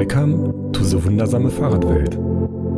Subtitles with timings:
[0.00, 2.14] Welcome to the Wundersame Fahrradwelt,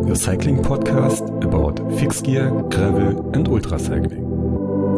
[0.09, 4.25] your cycling podcast about fixed gear, gravel, and ultra cycling.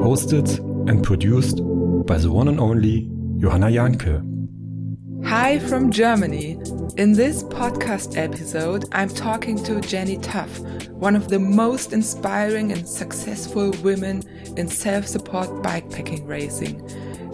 [0.03, 0.59] Hosted
[0.89, 1.59] and produced
[2.07, 5.27] by the one and only Johanna Janke.
[5.27, 6.53] Hi from Germany.
[6.97, 10.61] In this podcast episode, I'm talking to Jenny Tough,
[10.93, 14.22] one of the most inspiring and successful women
[14.56, 16.80] in self support bikepacking racing.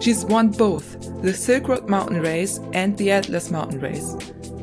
[0.01, 4.17] She's won both the Silk Road Mountain Race and the Atlas Mountain Race.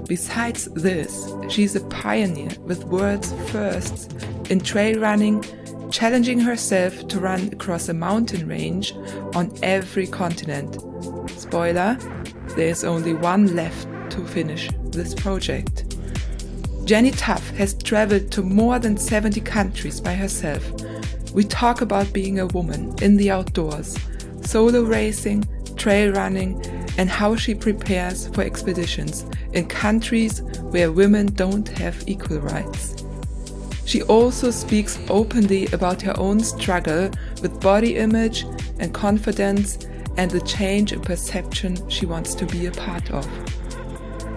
[0.09, 4.09] Besides this, she's a pioneer with world's firsts
[4.49, 5.45] in trail running,
[5.91, 8.95] challenging herself to run across a mountain range
[9.35, 10.79] on every continent.
[11.33, 11.99] Spoiler,
[12.57, 15.85] there's only one left to finish this project.
[16.87, 20.65] Jenny Tough has traveled to more than 70 countries by herself.
[21.35, 23.99] We talk about being a woman in the outdoors
[24.49, 25.45] solo racing,
[25.78, 26.60] trail running,
[26.98, 30.42] and how she prepares for expeditions in countries
[30.73, 33.04] where women don't have equal rights.
[33.85, 38.45] She also speaks openly about her own struggle with body image
[38.79, 39.79] and confidence
[40.18, 43.26] and the change in perception she wants to be a part of.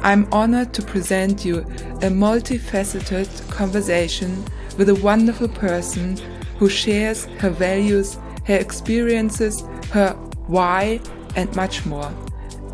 [0.04, 4.44] I'm honored to present you a multifaceted conversation
[4.78, 6.18] with a wonderful person
[6.58, 10.14] who shares her values, her experiences, her
[10.48, 11.00] why,
[11.36, 12.12] and much more.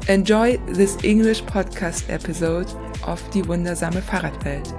[0.10, 2.68] Enjoy this English podcast episode
[3.04, 4.74] of Die Wundersame Fahrradwelt.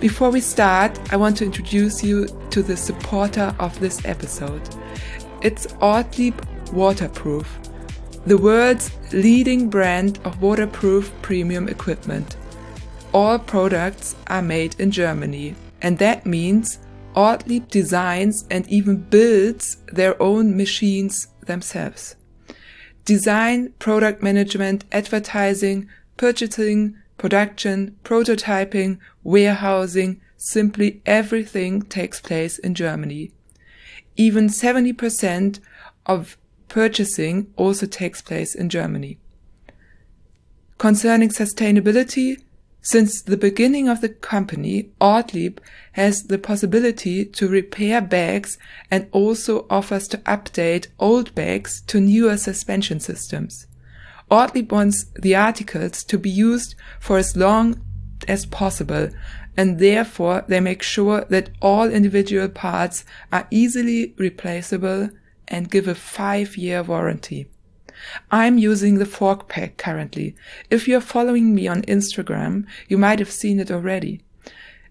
[0.00, 4.62] Before we start, I want to introduce you to the supporter of this episode.
[5.42, 6.34] It's Ortlieb
[6.72, 7.58] Waterproof,
[8.26, 12.36] the world's leading brand of waterproof premium equipment.
[13.14, 16.78] All products are made in Germany, and that means
[17.14, 22.14] Ortlieb designs and even builds their own machines themselves.
[23.08, 33.32] Design, product management, advertising, purchasing, production, prototyping, warehousing, simply everything takes place in Germany.
[34.16, 35.58] Even 70%
[36.04, 36.36] of
[36.68, 39.16] purchasing also takes place in Germany.
[40.76, 42.42] Concerning sustainability,
[42.80, 45.60] since the beginning of the company, Ortlieb
[45.92, 48.56] has the possibility to repair bags
[48.90, 53.66] and also offers to update old bags to newer suspension systems.
[54.30, 57.80] Ortlieb wants the articles to be used for as long
[58.26, 59.10] as possible
[59.56, 65.10] and therefore they make sure that all individual parts are easily replaceable
[65.48, 67.48] and give a five year warranty.
[68.30, 70.34] I'm using the fork pack currently.
[70.70, 74.20] If you're following me on Instagram, you might have seen it already.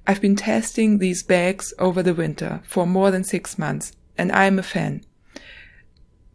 [0.05, 4.57] I've been testing these bags over the winter for more than six months, and I'm
[4.57, 5.03] a fan.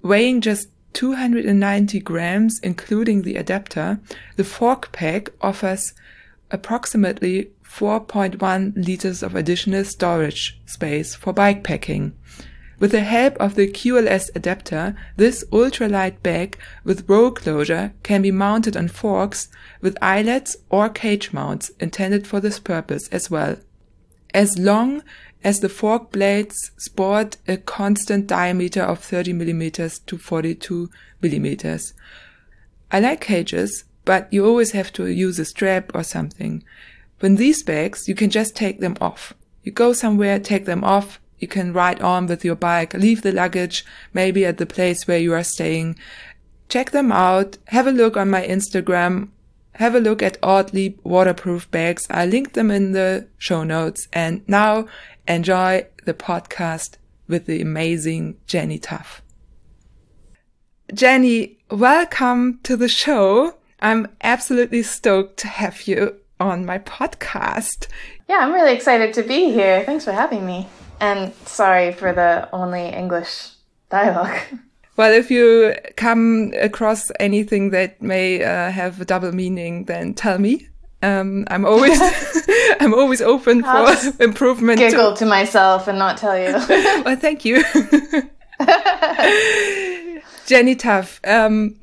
[0.03, 4.01] Weighing just 290 grams, including the adapter,
[4.37, 5.95] the fork pack offers
[6.51, 12.13] approximately 4.1 liters of additional storage space for bikepacking.
[12.83, 18.33] With the help of the QLS adapter, this ultralight bag with roll closure can be
[18.33, 19.47] mounted on forks
[19.81, 23.59] with eyelets or cage mounts intended for this purpose as well.
[24.35, 25.05] As long
[25.45, 31.95] as the fork blades sport a constant diameter of 30 millimeters to 42 millimeters.
[32.91, 36.65] I like cages, but you always have to use a strap or something.
[37.21, 39.35] When these bags, you can just take them off.
[39.63, 43.33] You go somewhere, take them off, you can ride on with your bike, leave the
[43.33, 45.99] luggage maybe at the place where you are staying.
[46.69, 47.59] Check them out.
[47.67, 49.29] Have a look on my Instagram.
[49.75, 52.07] Have a look at Ortlieb waterproof bags.
[52.09, 54.09] I linked them in the show notes.
[54.13, 54.87] And now
[55.27, 59.23] enjoy the podcast with the amazing Jenny Tough.
[60.95, 63.57] Jenny, welcome to the show.
[63.81, 67.89] I'm absolutely stoked to have you on my podcast.
[68.29, 69.83] Yeah, I'm really excited to be here.
[69.85, 70.69] Thanks for having me.
[71.03, 73.51] And sorry for the only English
[73.91, 74.39] dialogue.
[74.95, 80.39] Well, if you come across anything that may uh, have a double meaning, then tell
[80.39, 80.69] me.
[81.01, 81.99] Um, I'm always
[82.81, 84.79] I'm always open I'll for improvement.
[84.79, 85.21] Giggle to...
[85.21, 86.53] to myself and not tell you.
[87.05, 87.65] well, thank you,
[90.47, 91.21] Jenny Tough.
[91.25, 91.79] Um,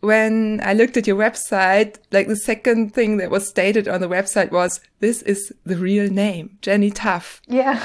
[0.00, 4.08] when I looked at your website, like the second thing that was stated on the
[4.08, 7.80] website was, "This is the real name, Jenny Tough." Yeah.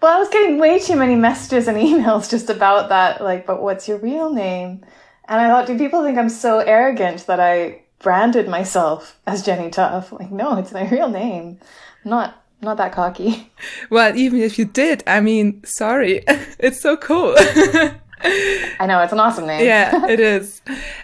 [0.00, 3.62] Well, I was getting way too many messages and emails just about that, like, but
[3.62, 4.84] what's your real name?
[5.26, 9.70] And I thought, do people think I'm so arrogant that I branded myself as Jenny
[9.70, 10.12] Tough?
[10.12, 11.58] Like, no, it's my real name.
[12.04, 13.52] I'm not not that cocky.
[13.90, 16.24] Well, even if you did, I mean, sorry.
[16.58, 17.34] it's so cool.
[17.38, 19.64] I know, it's an awesome name.
[19.64, 20.60] yeah, it is.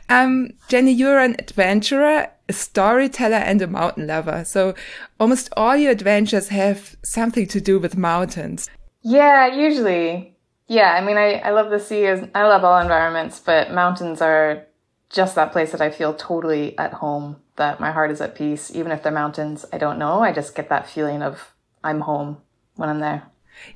[0.09, 4.44] Um, Jenny, you're an adventurer a storyteller and a mountain lover.
[4.44, 4.75] So
[5.19, 8.69] almost all your adventures have something to do with mountains.
[9.02, 10.37] Yeah, usually.
[10.67, 12.06] Yeah, I mean, I, I love the sea.
[12.06, 14.67] I love all environments, but mountains are
[15.11, 18.75] just that place that I feel totally at home, that my heart is at peace.
[18.75, 20.20] Even if they're mountains, I don't know.
[20.20, 21.52] I just get that feeling of
[21.82, 22.38] I'm home
[22.76, 23.25] when I'm there.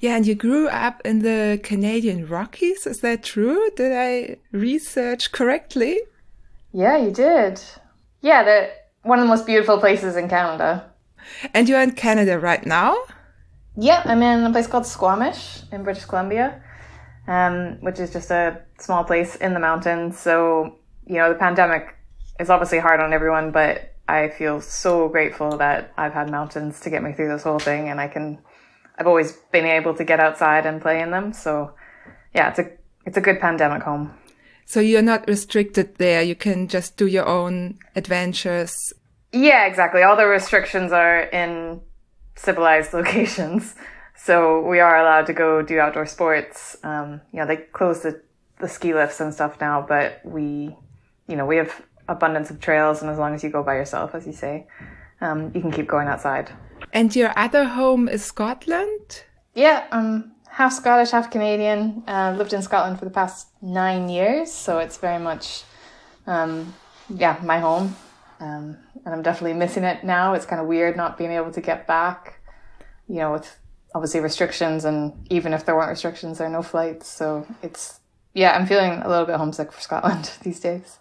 [0.01, 2.87] Yeah, and you grew up in the Canadian Rockies.
[2.87, 3.71] Is that true?
[3.77, 6.01] Did I research correctly?
[6.73, 7.61] Yeah, you did.
[8.21, 8.71] Yeah, the
[9.03, 10.91] one of the most beautiful places in Canada.
[11.55, 12.97] And you're in Canada right now?
[13.77, 16.63] Yeah, I'm in a place called Squamish in British Columbia,
[17.27, 20.19] um, which is just a small place in the mountains.
[20.19, 20.77] So,
[21.07, 21.97] you know, the pandemic
[22.41, 26.91] is obviously hard on everyone, but I feel so grateful that I've had mountains to
[26.91, 28.39] get me through this whole thing and I can
[28.99, 31.33] I've always been able to get outside and play in them.
[31.33, 31.75] So
[32.35, 32.71] yeah, it's a
[33.05, 34.15] it's a good pandemic home.
[34.69, 36.23] So you're not restricted there.
[36.23, 38.93] You can just do your own adventures.
[39.33, 40.03] Yeah, exactly.
[40.03, 41.81] All the restrictions are in
[42.37, 43.75] civilized locations.
[44.15, 46.77] So we are allowed to go do outdoor sports.
[46.85, 48.21] Um, you know, they close the,
[48.61, 50.77] the ski lifts and stuff now, but we,
[51.29, 53.01] you know, we have abundance of trails.
[53.01, 54.67] And as long as you go by yourself, as you say,
[55.23, 56.53] um, you can keep going outside.
[56.93, 59.25] And your other home is Scotland?
[59.55, 62.03] Yeah, I'm half Scottish, half Canadian.
[62.09, 65.63] Uh, lived in Scotland for the past nine years, so it's very much,
[66.27, 66.75] um,
[67.09, 67.95] yeah, my home.
[68.41, 70.35] Um, and I'm definitely missing it now.
[70.35, 72.41] It's kind of weird not being able to get back,
[73.09, 73.57] you know, with
[73.95, 77.07] obviously restrictions, and even if there weren't restrictions, there are no flights.
[77.07, 78.01] So it's,
[78.35, 80.99] yeah, I'm feeling a little bit homesick for Scotland these days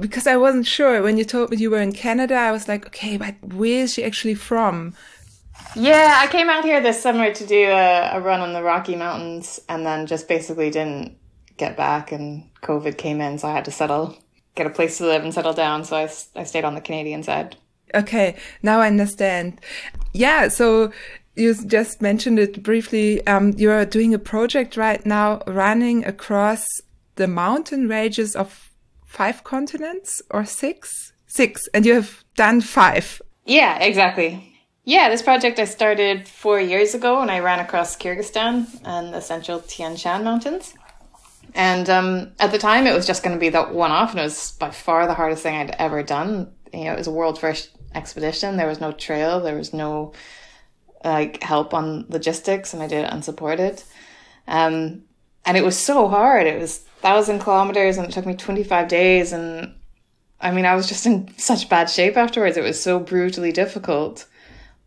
[0.00, 2.34] because I wasn't sure when you told me you were in Canada.
[2.34, 4.94] I was like, okay, but where is she actually from?
[5.74, 8.96] Yeah, I came out here this summer to do a, a, run on the Rocky
[8.96, 11.16] Mountains and then just basically didn't
[11.56, 13.38] get back and COVID came in.
[13.38, 14.16] So I had to settle,
[14.54, 15.84] get a place to live and settle down.
[15.84, 17.56] So I, I stayed on the Canadian side.
[17.94, 19.60] Okay, now I understand.
[20.12, 20.92] Yeah, so
[21.36, 23.26] you just mentioned it briefly.
[23.26, 26.64] Um, you're doing a project right now running across
[27.14, 28.70] the mountain ranges of
[29.06, 31.12] five continents or six?
[31.26, 31.68] Six.
[31.74, 33.20] And you have done five.
[33.44, 34.47] Yeah, exactly.
[34.88, 39.20] Yeah, this project I started four years ago when I ran across Kyrgyzstan and the
[39.20, 40.72] central Tian Shan Mountains.
[41.54, 44.20] And um, at the time, it was just going to be that one off, and
[44.20, 46.54] it was by far the hardest thing I'd ever done.
[46.72, 48.56] You know, it was a world first expedition.
[48.56, 50.14] There was no trail, there was no
[51.04, 53.82] like help on logistics, and I did it unsupported.
[54.46, 55.02] Um,
[55.44, 56.46] and it was so hard.
[56.46, 59.74] It was thousand kilometers and it took me 25 days and
[60.40, 64.26] I mean I was just in such bad shape afterwards it was so brutally difficult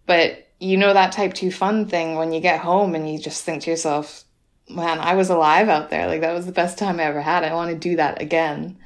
[0.05, 3.43] but you know that type 2 fun thing when you get home and you just
[3.43, 4.23] think to yourself
[4.69, 6.07] man I was alive out there.
[6.07, 7.43] Like that was the best time I ever had.
[7.43, 8.77] I want to do that again.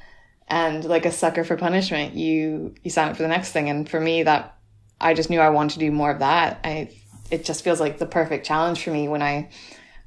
[0.48, 3.68] And like a sucker for punishment you you sign up for the next thing.
[3.68, 4.56] And for me that
[5.00, 6.60] I just knew I wanted to do more of that.
[6.64, 6.90] I
[7.30, 9.50] it just feels like the perfect challenge for me when I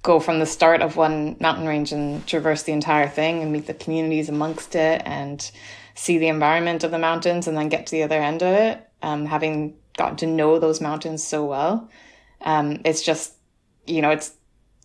[0.01, 3.67] go from the start of one mountain range and traverse the entire thing and meet
[3.67, 5.51] the communities amongst it and
[5.93, 8.89] see the environment of the mountains and then get to the other end of it,
[9.01, 11.89] um, having gotten to know those mountains so well.
[12.41, 13.33] Um, it's just,
[13.85, 14.33] you know, it's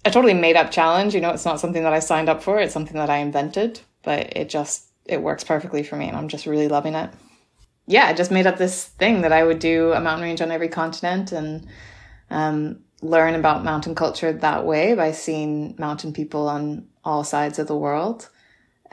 [0.05, 1.15] a totally made up challenge.
[1.15, 2.59] You know, it's not something that I signed up for.
[2.59, 6.29] It's something that I invented, but it just, it works perfectly for me and I'm
[6.29, 7.11] just really loving it.
[7.87, 10.51] Yeah, I just made up this thing that I would do a mountain range on
[10.51, 11.67] every continent and,
[12.31, 17.67] um, learn about mountain culture that way by seeing mountain people on all sides of
[17.67, 18.31] the world.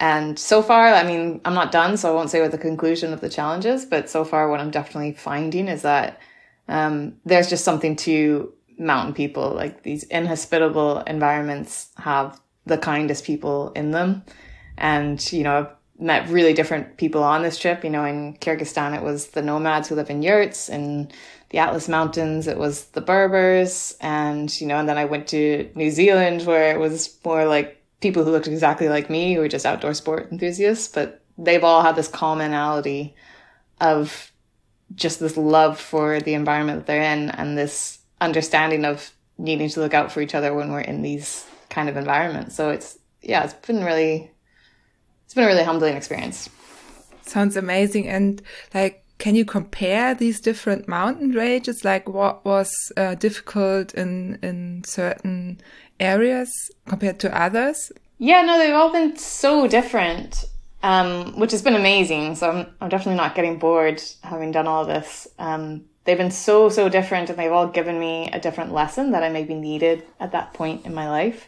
[0.01, 3.13] And so far, I mean, I'm not done, so I won't say what the conclusion
[3.13, 6.20] of the challenge is, but so far, what I'm definitely finding is that
[6.67, 9.51] um, there's just something to mountain people.
[9.51, 14.24] Like these inhospitable environments have the kindest people in them.
[14.75, 17.84] And, you know, I've met really different people on this trip.
[17.84, 20.67] You know, in Kyrgyzstan, it was the nomads who live in yurts.
[20.67, 21.12] In
[21.51, 25.70] the Atlas Mountains, it was the Berbers, and you know, and then I went to
[25.75, 29.48] New Zealand where it was more like people who looked exactly like me who were
[29.48, 33.15] just outdoor sport enthusiasts, but they've all had this commonality
[33.79, 34.31] of
[34.96, 39.79] just this love for the environment that they're in and this understanding of needing to
[39.79, 42.55] look out for each other when we're in these kind of environments.
[42.55, 44.31] So it's yeah, it's been really
[45.25, 46.50] it's been a really humbling experience.
[47.22, 48.41] Sounds amazing and
[48.74, 51.86] like can you compare these different mountain ranges?
[51.86, 55.62] Like what was uh, difficult in in certain
[56.01, 57.91] areas compared to others?
[58.17, 60.46] Yeah, no, they've all been so different,
[60.84, 62.36] um, which has been amazing.
[62.36, 65.27] So I'm, I'm definitely not getting bored having done all this.
[65.39, 69.24] Um, they've been so so different, and they've all given me a different lesson that
[69.24, 71.48] I maybe needed at that point in my life.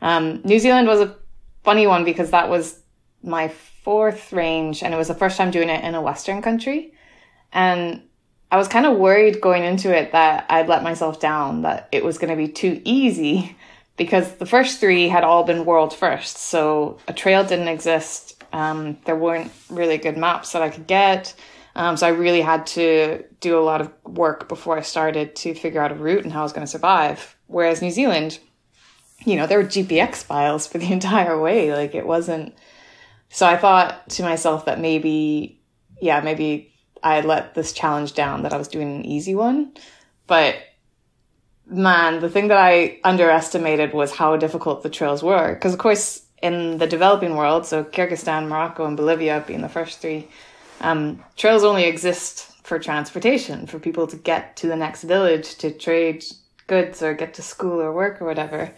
[0.00, 1.16] Um, New Zealand was a
[1.62, 2.80] funny one because that was
[3.22, 6.92] my fourth range, and it was the first time doing it in a Western country.
[7.52, 8.02] And
[8.50, 12.04] I was kind of worried going into it that I'd let myself down, that it
[12.04, 13.56] was going to be too easy
[14.00, 16.38] because the first three had all been world first.
[16.38, 18.42] So a trail didn't exist.
[18.50, 21.34] Um, there weren't really good maps that I could get.
[21.74, 25.52] Um, so I really had to do a lot of work before I started to
[25.52, 27.36] figure out a route and how I was going to survive.
[27.46, 28.38] Whereas New Zealand,
[29.26, 31.70] you know, there were GPX files for the entire way.
[31.70, 32.54] Like it wasn't.
[33.28, 35.60] So I thought to myself that maybe,
[36.00, 39.74] yeah, maybe I let this challenge down that I was doing an easy one.
[40.26, 40.56] But
[41.70, 45.54] man, the thing that I underestimated was how difficult the trails were.
[45.54, 50.00] Because, of course, in the developing world, so Kyrgyzstan, Morocco, and Bolivia being the first
[50.00, 50.28] three,
[50.80, 55.70] um, trails only exist for transportation, for people to get to the next village to
[55.70, 56.24] trade
[56.66, 58.72] goods or get to school or work or whatever.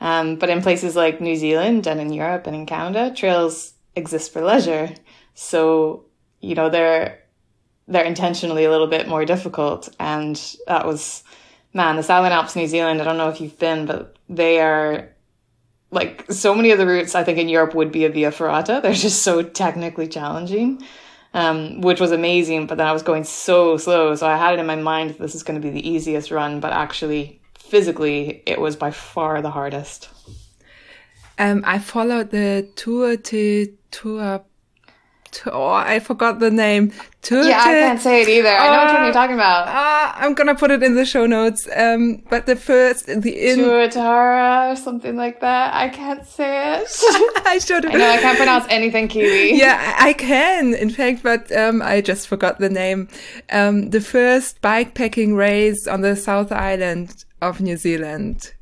[0.00, 4.32] Um, but in places like New Zealand and in Europe and in Canada, trails exist
[4.32, 4.90] for leisure.
[5.34, 6.04] So,
[6.40, 7.18] you know, they're,
[7.88, 9.88] they're intentionally a little bit more difficult.
[9.98, 11.22] And that was,
[11.72, 15.08] man, the Southern Alps, New Zealand, I don't know if you've been, but they are
[15.90, 18.80] like so many of the routes I think in Europe would be a via ferrata.
[18.82, 20.82] They're just so technically challenging
[21.34, 22.66] um, which was amazing.
[22.66, 24.14] But then I was going so slow.
[24.14, 26.30] So I had it in my mind that this is going to be the easiest
[26.30, 30.08] run, but actually, physically, it was by far the hardest.
[31.38, 34.44] Um, I followed the Tour de Tour
[35.46, 36.92] oh, I forgot the name.
[37.22, 38.48] Tur- yeah, I can't say it either.
[38.48, 39.68] I know what you're uh, talking about.
[39.68, 41.68] Uh, I'm gonna put it in the show notes.
[41.76, 45.74] Um, but the first, the in Tuatara or something like that.
[45.74, 46.88] I can't say it.
[47.46, 47.84] I should.
[47.86, 49.52] I know I can't pronounce anything Kiwi.
[49.60, 53.08] Yeah, I can, in fact, but um, I just forgot the name.
[53.50, 58.54] Um, the first bikepacking race on the South Island of New Zealand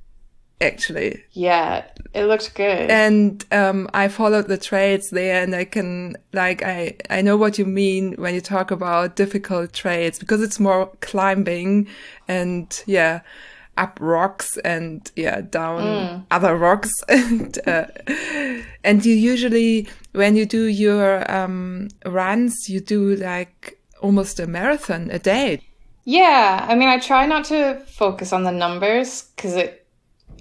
[0.60, 1.22] actually.
[1.32, 1.84] Yeah,
[2.14, 2.90] it looks good.
[2.90, 7.58] And um, I followed the trails there, and I can like I I know what
[7.58, 11.88] you mean when you talk about difficult trails because it's more climbing
[12.26, 13.20] and yeah.
[13.76, 16.26] Up rocks and yeah, down mm.
[16.32, 17.86] other rocks and uh,
[18.82, 25.12] and you usually when you do your um, runs, you do like almost a marathon
[25.12, 25.62] a day.
[26.04, 29.86] Yeah, I mean, I try not to focus on the numbers because it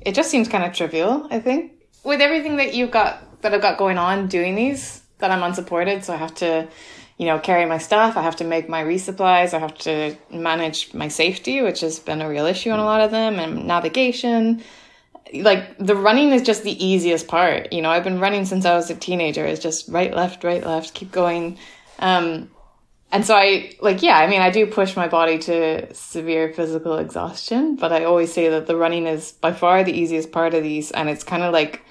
[0.07, 1.73] it just seems kind of trivial, I think.
[2.05, 6.05] With everything that you've got, that I've got going on doing these, that I'm unsupported,
[6.05, 6.69] so I have to,
[7.17, 10.93] you know, carry my stuff, I have to make my resupplies, I have to manage
[10.93, 14.63] my safety, which has been a real issue on a lot of them, and navigation.
[15.33, 17.73] Like the running is just the easiest part.
[17.73, 19.45] You know, I've been running since I was a teenager.
[19.45, 21.57] It's just right, left, right, left, keep going.
[21.99, 22.49] Um,
[23.11, 26.97] and so I like, yeah, I mean, I do push my body to severe physical
[26.97, 30.61] exhaustion, but I always say that the running is by far the easiest part of
[30.61, 30.91] these.
[30.91, 31.85] And it's kind of like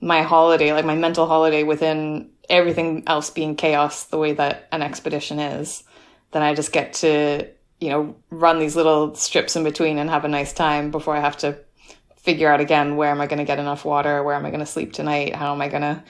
[0.00, 4.80] my holiday, like my mental holiday within everything else being chaos, the way that an
[4.80, 5.84] expedition is.
[6.30, 7.46] Then I just get to,
[7.78, 11.20] you know, run these little strips in between and have a nice time before I
[11.20, 11.58] have to
[12.16, 14.22] figure out again where am I going to get enough water?
[14.22, 15.36] Where am I going to sleep tonight?
[15.36, 16.02] How am I going to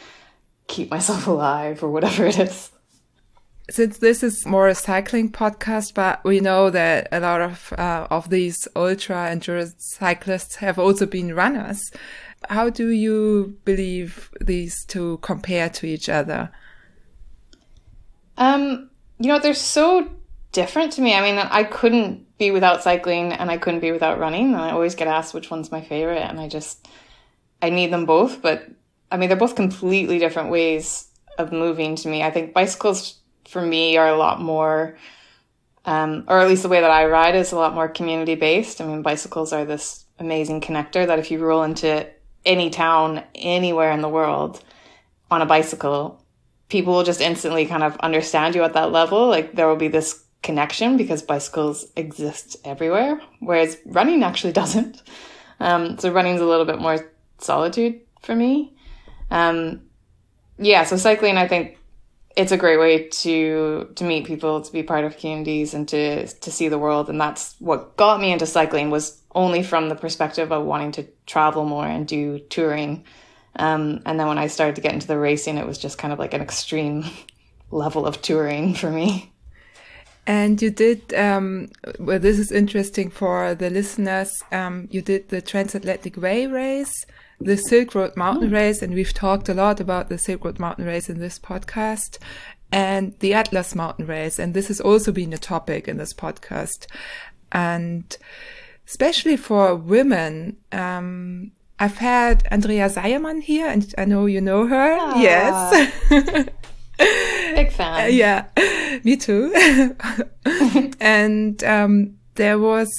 [0.68, 2.70] keep myself alive or whatever it is?
[3.70, 8.06] Since this is more a cycling podcast, but we know that a lot of uh,
[8.10, 11.90] of these ultra endurance cyclists have also been runners.
[12.50, 16.50] How do you believe these two compare to each other?
[18.36, 20.10] Um, you know, they're so
[20.52, 21.14] different to me.
[21.14, 24.52] I mean, I couldn't be without cycling and I couldn't be without running.
[24.52, 26.86] And I always get asked which one's my favorite, and I just
[27.62, 28.42] I need them both.
[28.42, 28.68] But
[29.10, 32.22] I mean, they're both completely different ways of moving to me.
[32.22, 34.96] I think bicycles for me are a lot more,
[35.84, 38.80] um, or at least the way that I ride is a lot more community based.
[38.80, 42.06] I mean, bicycles are this amazing connector that if you roll into
[42.44, 44.62] any town anywhere in the world
[45.30, 46.22] on a bicycle,
[46.68, 49.28] people will just instantly kind of understand you at that level.
[49.28, 55.02] Like there will be this connection because bicycles exist everywhere, whereas running actually doesn't.
[55.60, 56.98] Um, so running's a little bit more
[57.38, 58.74] solitude for me.
[59.30, 59.82] Um,
[60.58, 61.78] yeah, so cycling, I think
[62.36, 66.26] it's a great way to to meet people, to be part of communities, and to
[66.26, 67.08] to see the world.
[67.08, 71.06] And that's what got me into cycling was only from the perspective of wanting to
[71.26, 73.04] travel more and do touring.
[73.56, 76.12] Um, and then when I started to get into the racing, it was just kind
[76.12, 77.04] of like an extreme
[77.70, 79.32] level of touring for me.
[80.26, 84.42] And you did, um, well, this is interesting for the listeners.
[84.50, 87.04] Um, you did the Transatlantic Way race
[87.40, 88.54] the Silk Road Mountain mm.
[88.54, 92.18] Race, and we've talked a lot about the Silk Road Mountain Race in this podcast,
[92.72, 96.86] and the Atlas Mountain Race, and this has also been a topic in this podcast.
[97.52, 98.16] And
[98.86, 104.96] especially for women, um, I've had Andrea Seiermann here, and I know you know her.
[105.00, 105.18] Ah.
[105.20, 106.50] Yes.
[106.98, 108.04] Big fan.
[108.04, 108.46] Uh, yeah,
[109.02, 109.52] me too.
[111.00, 112.90] and um, there was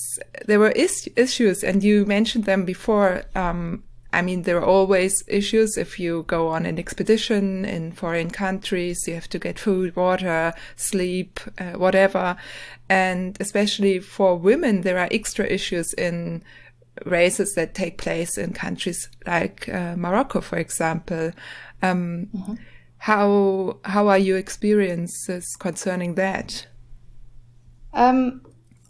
[0.45, 3.23] there were is- issues, and you mentioned them before.
[3.35, 3.83] Um,
[4.15, 9.05] I mean, there are always issues if you go on an expedition in foreign countries.
[9.07, 12.37] You have to get food, water, sleep, uh, whatever,
[12.87, 16.43] and especially for women, there are extra issues in
[17.05, 21.33] races that take place in countries like uh, Morocco, for example.
[21.81, 22.53] Um, mm-hmm.
[22.99, 26.65] How how are your experiences concerning that?
[27.93, 28.41] Um,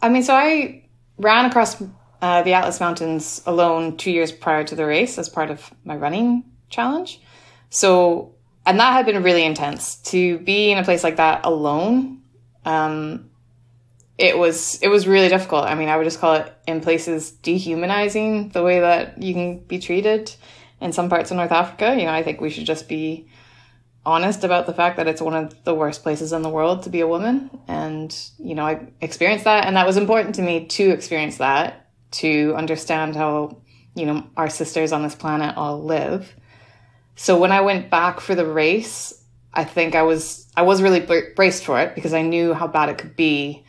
[0.04, 0.84] I mean, so I
[1.18, 1.82] ran across
[2.26, 5.96] uh, the Atlas Mountains alone two years prior to the race as part of my
[5.96, 7.22] running challenge.
[7.70, 8.34] So,
[8.66, 12.24] and that had been really intense to be in a place like that alone.
[12.66, 13.30] Um,
[14.18, 15.66] it was it was really difficult.
[15.66, 19.60] I mean, I would just call it in places dehumanizing the way that you can
[19.60, 20.34] be treated
[20.82, 21.96] in some parts of North Africa.
[21.96, 23.28] You know, I think we should just be
[24.04, 26.90] honest about the fact that it's one of the worst places in the world to
[26.90, 27.52] be a woman.
[27.68, 29.66] And, you know, I experienced that.
[29.66, 31.85] And that was important to me to experience that,
[32.20, 33.62] to understand how,
[33.96, 36.34] you know, our sisters on this planet all live.
[37.16, 39.14] So when I went back for the race,
[39.54, 41.00] I think I was, I was really
[41.36, 43.66] braced for it because I knew how bad it could be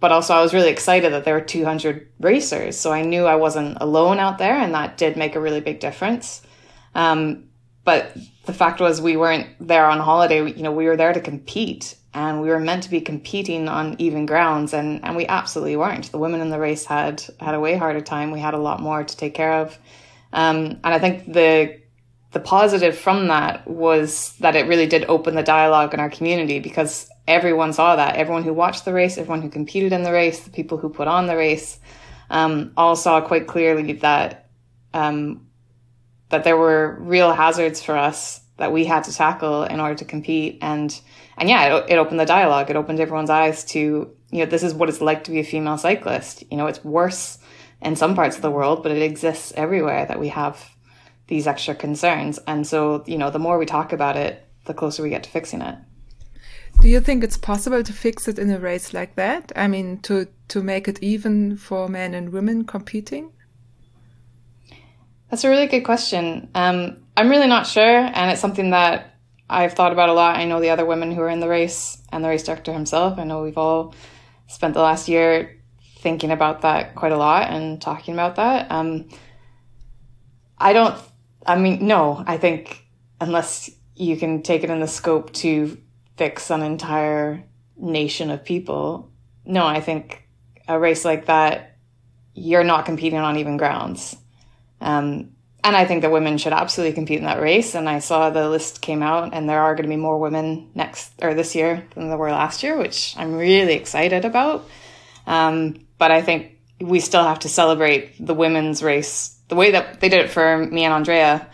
[0.00, 2.78] but also I was really excited that there were 200 racers.
[2.78, 5.78] So I knew I wasn't alone out there, and that did make a really big
[5.78, 6.42] difference.
[6.94, 7.50] Um,
[7.84, 8.16] but
[8.46, 10.50] the fact was, we weren't there on holiday.
[10.50, 13.96] You know, we were there to compete, and we were meant to be competing on
[13.98, 16.10] even grounds, and and we absolutely weren't.
[16.10, 18.30] The women in the race had had a way harder time.
[18.30, 19.78] We had a lot more to take care of,
[20.32, 21.78] um, and I think the
[22.32, 26.60] the positive from that was that it really did open the dialogue in our community
[26.60, 28.16] because everyone saw that.
[28.16, 31.08] Everyone who watched the race, everyone who competed in the race, the people who put
[31.08, 31.78] on the race,
[32.28, 34.48] um, all saw quite clearly that
[34.94, 35.46] um,
[36.30, 40.04] that there were real hazards for us that we had to tackle in order to
[40.04, 40.58] compete.
[40.62, 40.98] And
[41.40, 42.70] and yeah, it, it opened the dialogue.
[42.70, 45.44] It opened everyone's eyes to you know this is what it's like to be a
[45.44, 46.44] female cyclist.
[46.50, 47.38] You know, it's worse
[47.82, 50.70] in some parts of the world, but it exists everywhere that we have
[51.26, 52.38] these extra concerns.
[52.46, 55.30] And so, you know, the more we talk about it, the closer we get to
[55.30, 55.76] fixing it.
[56.80, 59.52] Do you think it's possible to fix it in a race like that?
[59.56, 63.32] I mean, to, to make it even for men and women competing?
[65.30, 66.50] That's a really good question.
[66.54, 69.09] Um, I'm really not sure, and it's something that
[69.50, 70.36] I've thought about a lot.
[70.36, 73.18] I know the other women who are in the race and the race director himself.
[73.18, 73.94] I know we've all
[74.46, 75.60] spent the last year
[75.98, 78.70] thinking about that quite a lot and talking about that.
[78.70, 79.08] Um,
[80.56, 80.96] I don't
[81.46, 82.86] I mean, no, I think
[83.20, 85.78] unless you can take it in the scope to
[86.16, 87.44] fix an entire
[87.76, 89.10] nation of people,
[89.44, 90.28] no, I think
[90.68, 91.78] a race like that,
[92.34, 94.16] you're not competing on even grounds.
[94.80, 95.32] Um,
[95.62, 97.74] and I think that women should absolutely compete in that race.
[97.74, 100.70] And I saw the list came out, and there are going to be more women
[100.74, 104.68] next or this year than there were last year, which I'm really excited about.
[105.26, 110.00] Um, but I think we still have to celebrate the women's race the way that
[110.00, 111.46] they did it for me and Andrea,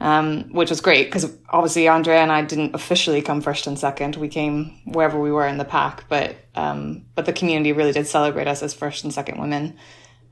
[0.00, 4.16] um, which was great because obviously Andrea and I didn't officially come first and second.
[4.16, 8.06] We came wherever we were in the pack, but um, but the community really did
[8.08, 9.76] celebrate us as first and second women.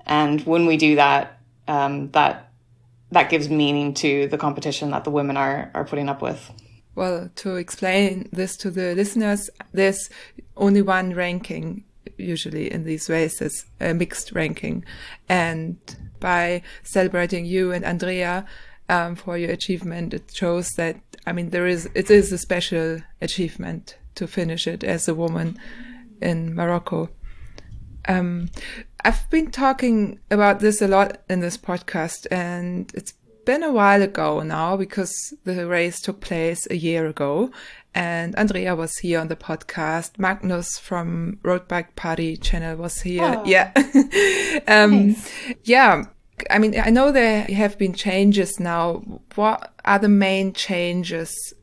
[0.05, 2.51] And when we do that, um, that
[3.13, 6.51] that gives meaning to the competition that the women are are putting up with.
[6.95, 10.11] Well, to explain this to the listeners, there's
[10.57, 11.85] only one ranking
[12.19, 14.85] usually in these races, a mixed ranking,
[15.29, 15.77] and
[16.21, 18.47] by celebrating you and Andrea
[18.89, 20.15] um, for your achievement.
[20.15, 20.97] It shows that
[21.27, 25.59] I mean there is it is a special achievement to finish it as a woman
[26.21, 27.11] in Morocco.
[28.09, 28.51] Um,
[29.05, 34.01] I've been talking about this a lot in this podcast, and it's been a while
[34.01, 37.51] ago now because the race took place a year ago,
[37.95, 40.19] and Andrea was here on the podcast.
[40.19, 43.35] Magnus from Road Bike Party channel was here.
[43.39, 43.73] Oh, yeah.
[44.69, 45.31] um, nice.
[45.65, 46.05] Yeah.
[46.49, 49.03] I mean, I know there have been changes now.
[49.35, 51.55] What are the main changes?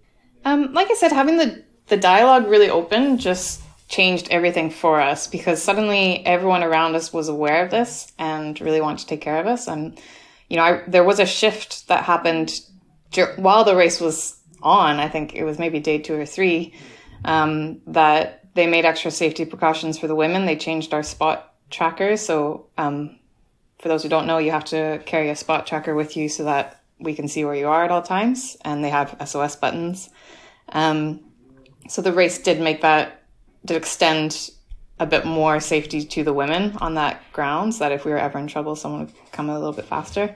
[0.44, 5.28] Um, like I said, having the, the dialogue really open just changed everything for us
[5.28, 9.40] because suddenly everyone around us was aware of this and really wanted to take care
[9.40, 9.68] of us.
[9.68, 10.00] And,
[10.48, 12.62] you know, I, there was a shift that happened
[13.38, 16.74] while the race was on, I think it was maybe day two or three,
[17.26, 20.46] um, that they made extra safety precautions for the women.
[20.46, 22.22] They changed our spot trackers.
[22.22, 23.18] So, um,
[23.80, 26.44] for those who don't know, you have to carry a spot tracker with you so
[26.44, 28.58] that we can see where you are at all times.
[28.66, 30.10] And they have SOS buttons.
[30.68, 31.22] Um,
[31.88, 33.19] so the race did make that,
[33.66, 34.52] did extend
[35.00, 38.18] a bit more safety to the women on that grounds so that if we were
[38.18, 40.36] ever in trouble, someone would come a little bit faster.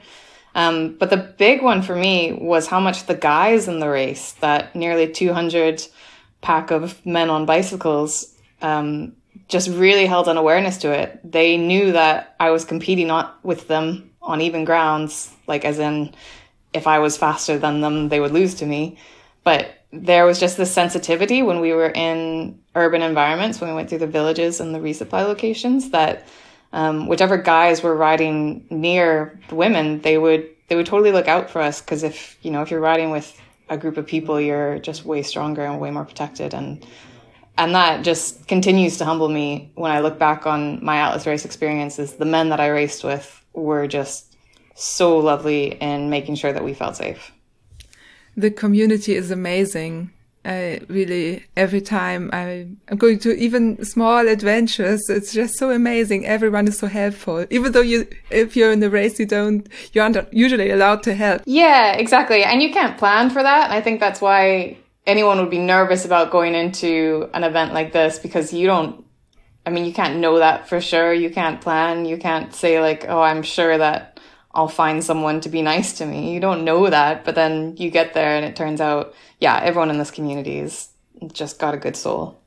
[0.56, 4.34] Um, but the big one for me was how much the guys in the race,
[4.34, 5.86] that nearly 200
[6.42, 9.14] pack of men on bicycles um,
[9.48, 11.20] just really held an awareness to it.
[11.30, 16.14] They knew that I was competing not with them on even grounds, like as in
[16.74, 18.98] if I was faster than them, they would lose to me.
[19.44, 23.90] But there was just this sensitivity when we were in urban environments, when we went
[23.90, 26.28] through the villages and the resupply locations, that
[26.74, 31.52] um, whichever guys were riding near the women, they would they would totally look out
[31.52, 34.80] for us because if you know if you're riding with a group of people, you're
[34.80, 36.86] just way stronger and way more protected and
[37.56, 41.46] and that just continues to humble me when I look back on my Atlas race
[41.46, 42.14] experiences.
[42.14, 44.36] The men that I raced with were just
[44.74, 47.33] so lovely in making sure that we felt safe.
[48.36, 50.12] The community is amazing.
[50.46, 56.26] I really, every time I, I'm going to even small adventures, it's just so amazing.
[56.26, 57.46] Everyone is so helpful.
[57.50, 61.14] Even though you, if you're in the race, you don't, you aren't usually allowed to
[61.14, 61.44] help.
[61.46, 62.44] Yeah, exactly.
[62.44, 63.72] And you can't plan for that.
[63.72, 68.20] I think that's why anyone would be nervous about going into an event like this
[68.20, 69.04] because you don't
[69.66, 71.14] I mean you can't know that for sure.
[71.14, 72.06] You can't plan.
[72.06, 74.13] You can't say like, "Oh, I'm sure that
[74.54, 77.90] I'll find someone to be nice to me." You don't know that, but then you
[77.90, 80.90] get there and it turns out, yeah, everyone in this community is
[81.32, 82.40] just got a good soul.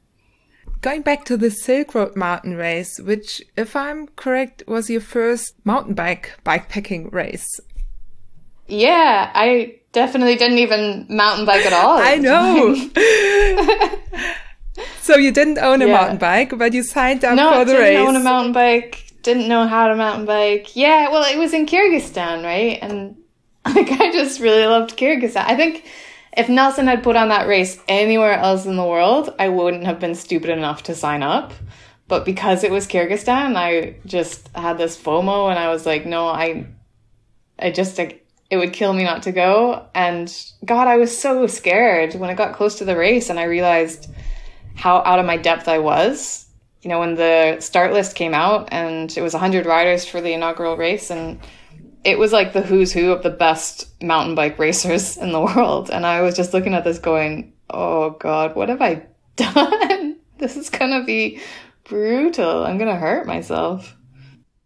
[0.82, 5.54] Going back to the Silk Road mountain race, which if I'm correct was your first
[5.64, 7.48] mountain bike bikepacking race.
[8.68, 11.98] Yeah, I definitely didn't even mountain bike at all.
[11.98, 12.74] I know.
[15.00, 15.92] so you didn't own a yeah.
[15.92, 18.08] mountain bike, but you signed up no, for the didn't race.
[18.08, 19.05] own a mountain bike.
[19.26, 20.76] Didn't know how to mountain bike.
[20.76, 22.78] Yeah, well, it was in Kyrgyzstan, right?
[22.80, 23.16] And
[23.66, 25.44] like I just really loved Kyrgyzstan.
[25.44, 25.84] I think
[26.36, 29.98] if Nelson had put on that race anywhere else in the world, I wouldn't have
[29.98, 31.52] been stupid enough to sign up.
[32.06, 36.28] But because it was Kyrgyzstan, I just had this FOMO and I was like, no,
[36.28, 36.68] I
[37.58, 39.88] I just like it would kill me not to go.
[39.92, 40.32] And
[40.64, 44.08] God, I was so scared when I got close to the race and I realized
[44.76, 46.45] how out of my depth I was.
[46.86, 50.32] You know, when the start list came out and it was 100 riders for the
[50.34, 51.40] inaugural race, and
[52.04, 55.90] it was like the who's who of the best mountain bike racers in the world.
[55.90, 60.18] And I was just looking at this going, oh God, what have I done?
[60.38, 61.40] this is going to be
[61.82, 62.64] brutal.
[62.64, 63.96] I'm going to hurt myself.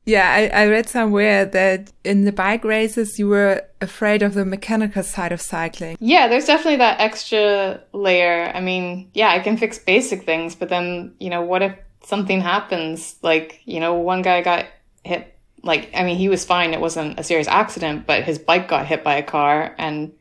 [0.04, 4.44] Yeah, I, I read somewhere that in the bike races you were afraid of the
[4.44, 5.96] mechanical side of cycling.
[6.00, 8.52] Yeah, there's definitely that extra layer.
[8.54, 12.40] I mean, yeah, I can fix basic things, but then, you know, what if something
[12.40, 13.16] happens?
[13.22, 14.66] Like, you know, one guy got
[15.04, 16.74] hit, like, I mean, he was fine.
[16.74, 20.12] It wasn't a serious accident, but his bike got hit by a car and,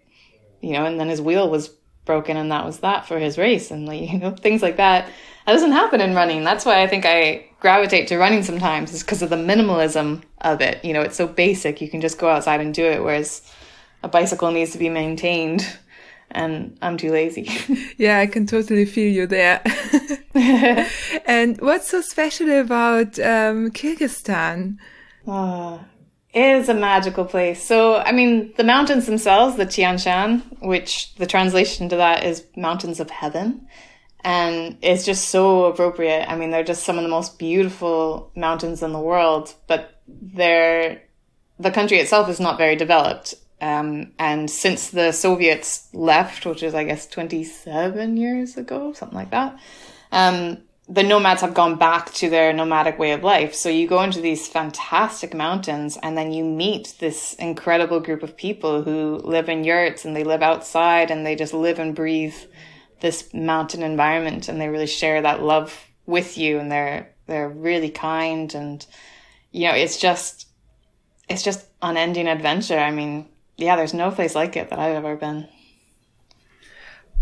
[0.61, 1.69] you know, and then his wheel was
[2.05, 3.71] broken and that was that for his race.
[3.71, 5.07] And, like, you know, things like that.
[5.45, 6.43] That doesn't happen in running.
[6.43, 10.61] That's why I think I gravitate to running sometimes is because of the minimalism of
[10.61, 10.83] it.
[10.85, 11.81] You know, it's so basic.
[11.81, 13.03] You can just go outside and do it.
[13.03, 13.41] Whereas
[14.03, 15.65] a bicycle needs to be maintained
[16.31, 17.49] and I'm too lazy.
[17.97, 19.61] yeah, I can totally feel you there.
[21.25, 24.77] and what's so special about um, Kyrgyzstan?
[25.27, 25.83] Oh,
[26.33, 27.63] it is a magical place.
[27.63, 32.45] So, I mean, the mountains themselves, the Tian Shan, which the translation to that is
[32.55, 33.67] mountains of heaven
[34.21, 36.29] and it's just so appropriate.
[36.29, 41.01] I mean, they're just some of the most beautiful mountains in the world, but they're
[41.59, 43.35] the country itself is not very developed.
[43.61, 49.17] Um, and since the Soviets left, which is I guess twenty seven years ago, something
[49.17, 49.59] like that,
[50.11, 53.53] um, the nomads have gone back to their nomadic way of life.
[53.53, 58.35] So you go into these fantastic mountains and then you meet this incredible group of
[58.35, 62.35] people who live in yurts and they live outside and they just live and breathe
[63.01, 67.91] this mountain environment and they really share that love with you and they're they're really
[67.91, 68.85] kind and
[69.51, 70.47] you know it's just
[71.29, 75.15] it's just unending adventure i mean yeah there's no place like it that i've ever
[75.15, 75.47] been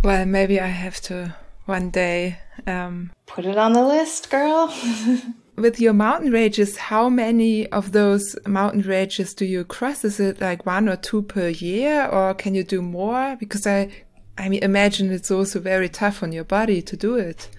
[0.04, 4.74] well maybe i have to one day um, put it on the list girl
[5.58, 10.40] with your mountain ranges how many of those mountain ranges do you cross is it
[10.40, 13.90] like one or two per year or can you do more because i
[14.38, 17.50] I mean, imagine it's also very tough on your body to do it.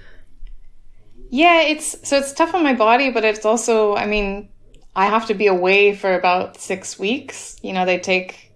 [1.31, 4.49] Yeah, it's so it's tough on my body, but it's also, I mean,
[4.95, 7.57] I have to be away for about six weeks.
[7.63, 8.48] You know, they take,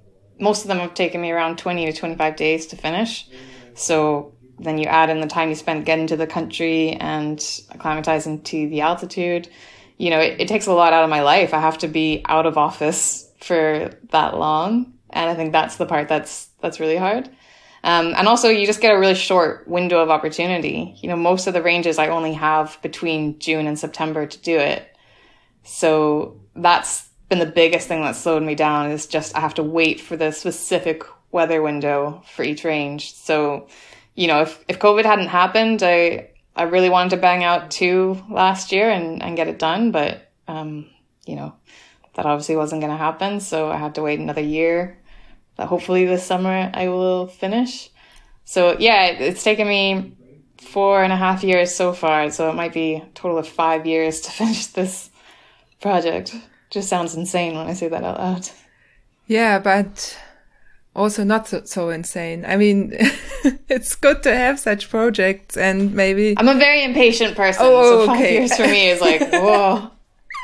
[0.42, 3.28] most of them have taken me around 20 to 25 days to finish.
[3.74, 8.42] So then you add in the time you spent getting to the country and acclimatizing
[8.44, 9.48] to the altitude.
[9.98, 11.54] You know, it, it takes a lot out of my life.
[11.54, 14.94] I have to be out of office for that long.
[15.10, 17.28] And I think that's the part that's, that's really hard.
[17.84, 20.96] Um, and also, you just get a really short window of opportunity.
[20.98, 24.56] You know, most of the ranges I only have between June and September to do
[24.56, 24.88] it.
[25.64, 29.62] So that's been the biggest thing that slowed me down is just I have to
[29.62, 33.14] wait for the specific weather window for each range.
[33.14, 33.68] So,
[34.14, 38.22] you know, if, if COVID hadn't happened, I, I really wanted to bang out two
[38.28, 40.90] last year and, and get it done, but, um,
[41.24, 41.54] you know,
[42.16, 43.40] that obviously wasn't going to happen.
[43.40, 44.98] So I had to wait another year
[45.56, 47.88] that hopefully this summer I will finish.
[48.44, 50.18] So yeah, it's taken me
[50.58, 52.30] four and a half years so far.
[52.30, 55.08] So it might be a total of five years to finish this
[55.80, 56.36] project.
[56.72, 58.48] Just sounds insane when I say that out loud.
[59.26, 60.18] Yeah, but
[60.96, 62.46] also not so, so insane.
[62.46, 62.92] I mean,
[63.68, 66.34] it's good to have such projects and maybe.
[66.38, 67.66] I'm a very impatient person.
[67.66, 68.38] Oh, so five okay.
[68.38, 69.90] years for me is like, whoa.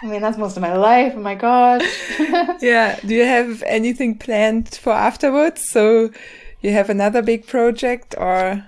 [0.02, 1.14] I mean, that's most of my life.
[1.16, 1.82] Oh my god.
[2.60, 3.00] yeah.
[3.00, 5.66] Do you have anything planned for afterwards?
[5.66, 6.10] So
[6.60, 8.66] you have another big project or?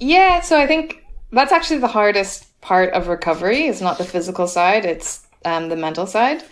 [0.00, 0.40] Yeah.
[0.40, 3.66] So I think that's actually the hardest part of recovery.
[3.66, 4.86] It's not the physical side.
[4.86, 6.42] It's um, the mental side.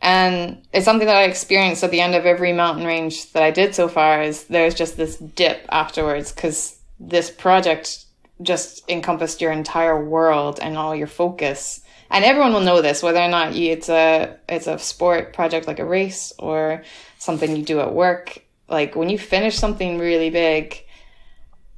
[0.00, 3.50] And it's something that I experienced at the end of every mountain range that I
[3.50, 8.04] did so far is there's just this dip afterwards because this project
[8.42, 11.80] just encompassed your entire world and all your focus.
[12.10, 15.66] And everyone will know this, whether or not you, it's a it's a sport project
[15.66, 16.82] like a race or
[17.18, 18.44] something you do at work.
[18.68, 20.84] Like when you finish something really big,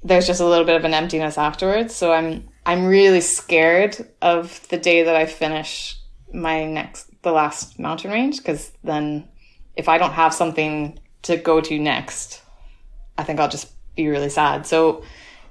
[0.02, 1.94] there's just a little bit of an emptiness afterwards.
[1.94, 5.95] So I'm I'm really scared of the day that I finish
[6.32, 9.28] my next the last mountain range because then
[9.74, 12.42] if I don't have something to go to next,
[13.18, 14.66] I think I'll just be really sad.
[14.66, 15.02] So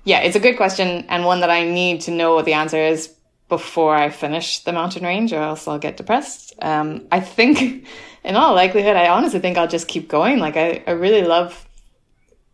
[0.04, 2.78] yeah, it's a good question and one that I need to know what the answer
[2.78, 3.14] is
[3.50, 6.54] before I finish the mountain range or else I'll get depressed.
[6.62, 7.88] Um, I think
[8.24, 10.40] in all likelihood, I honestly think I'll just keep going.
[10.40, 11.68] Like I, I really love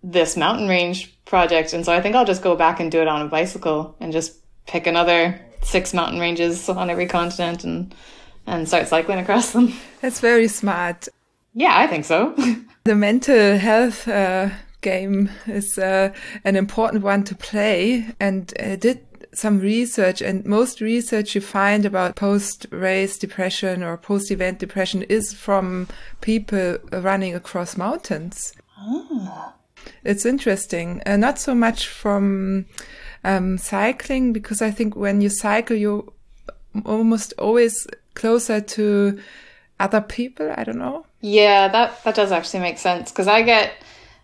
[0.04, 1.74] this mountain range project.
[1.74, 4.12] And so I think I'll just go back and do it on a bicycle and
[4.12, 7.94] just pick another six mountain ranges on every continent and
[8.48, 9.74] and start cycling across them.
[10.02, 11.08] That's very smart.
[11.54, 12.36] Yeah, I think so.
[12.84, 14.50] the mental health uh,
[14.82, 16.12] game is uh,
[16.44, 21.86] an important one to play, and I did some research, and most research you find
[21.86, 25.88] about post-race depression or post-event depression is from
[26.20, 28.54] people running across mountains.
[28.78, 29.54] Ah.
[30.04, 31.02] It's interesting.
[31.06, 32.66] Uh, not so much from
[33.24, 36.06] um, cycling, because I think when you cycle, you're
[36.86, 39.20] almost always closer to
[39.80, 40.54] other people.
[40.56, 41.06] I don't know.
[41.22, 43.74] Yeah, that that does actually make sense because I get.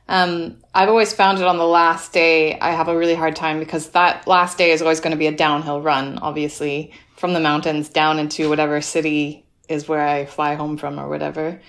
[0.10, 2.58] Um, I've always found it on the last day.
[2.58, 5.28] I have a really hard time because that last day is always going to be
[5.28, 10.56] a downhill run, obviously, from the mountains down into whatever city is where I fly
[10.56, 11.60] home from or whatever.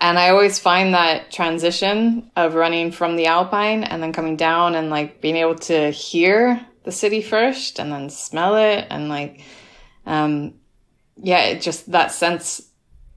[0.00, 4.74] And I always find that transition of running from the Alpine and then coming down
[4.74, 9.40] and like being able to hear the city first and then smell it and like,
[10.04, 10.54] um,
[11.16, 12.62] yeah, it just that sense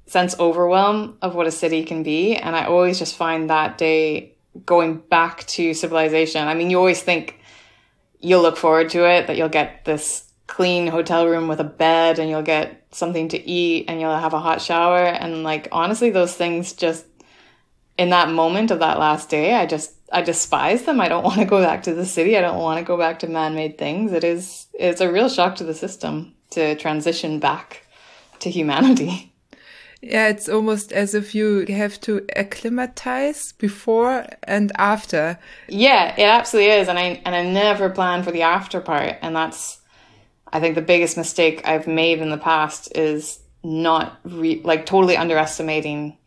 [0.08, 2.36] sense overwhelm of what a city can be.
[2.36, 6.48] And I always just find that day going back to civilization.
[6.48, 7.40] I mean, you always think
[8.20, 12.18] you'll look forward to it, that you'll get this clean hotel room with a bed
[12.18, 14.98] and you'll get something to eat and you'll have a hot shower.
[14.98, 17.06] And like, honestly, those things just
[18.00, 21.00] in that moment of that last day, I just, I despise them.
[21.00, 22.36] I don't want to go back to the city.
[22.36, 24.12] I don't want to go back to man-made things.
[24.12, 27.86] It is, it's a real shock to the system to transition back
[28.40, 29.28] to humanity.
[30.02, 35.38] Yeah, it's almost as if you have to acclimatize before and after.
[35.68, 39.36] Yeah, it absolutely is, and I and I never plan for the after part, and
[39.36, 39.79] that's
[40.52, 45.18] I think the biggest mistake I've made in the past is not re- like totally
[45.18, 46.18] underestimating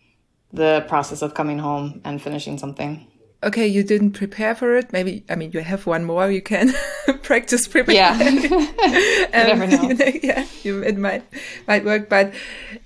[0.52, 3.06] the process of coming home and finishing something
[3.42, 4.92] okay, you didn't prepare for it.
[4.92, 6.72] Maybe, I mean, you have one more you can
[7.22, 7.96] practice preparing.
[7.96, 8.12] Yeah.
[9.34, 9.82] um, never know.
[9.82, 10.12] You know.
[10.22, 11.24] Yeah, you, it might,
[11.66, 12.08] might work.
[12.08, 12.32] But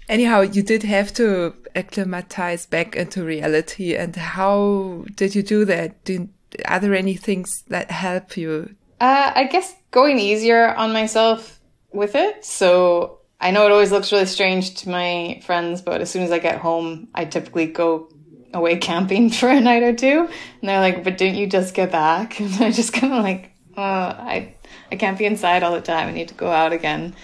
[0.08, 3.94] anyhow, you did have to acclimatize back into reality.
[3.94, 6.02] And how did you do that?
[6.04, 6.28] Did,
[6.64, 8.74] are there any things that help you?
[9.00, 11.60] Uh, I guess going easier on myself
[11.92, 12.44] with it.
[12.44, 16.32] So I know it always looks really strange to my friends, but as soon as
[16.32, 18.08] I get home, I typically go
[18.54, 20.28] away camping for a night or two.
[20.60, 22.40] And they're like, but didn't you just get back?
[22.40, 24.54] And I just kind of like, uh, I,
[24.90, 26.08] I can't be inside all the time.
[26.08, 27.14] I need to go out again.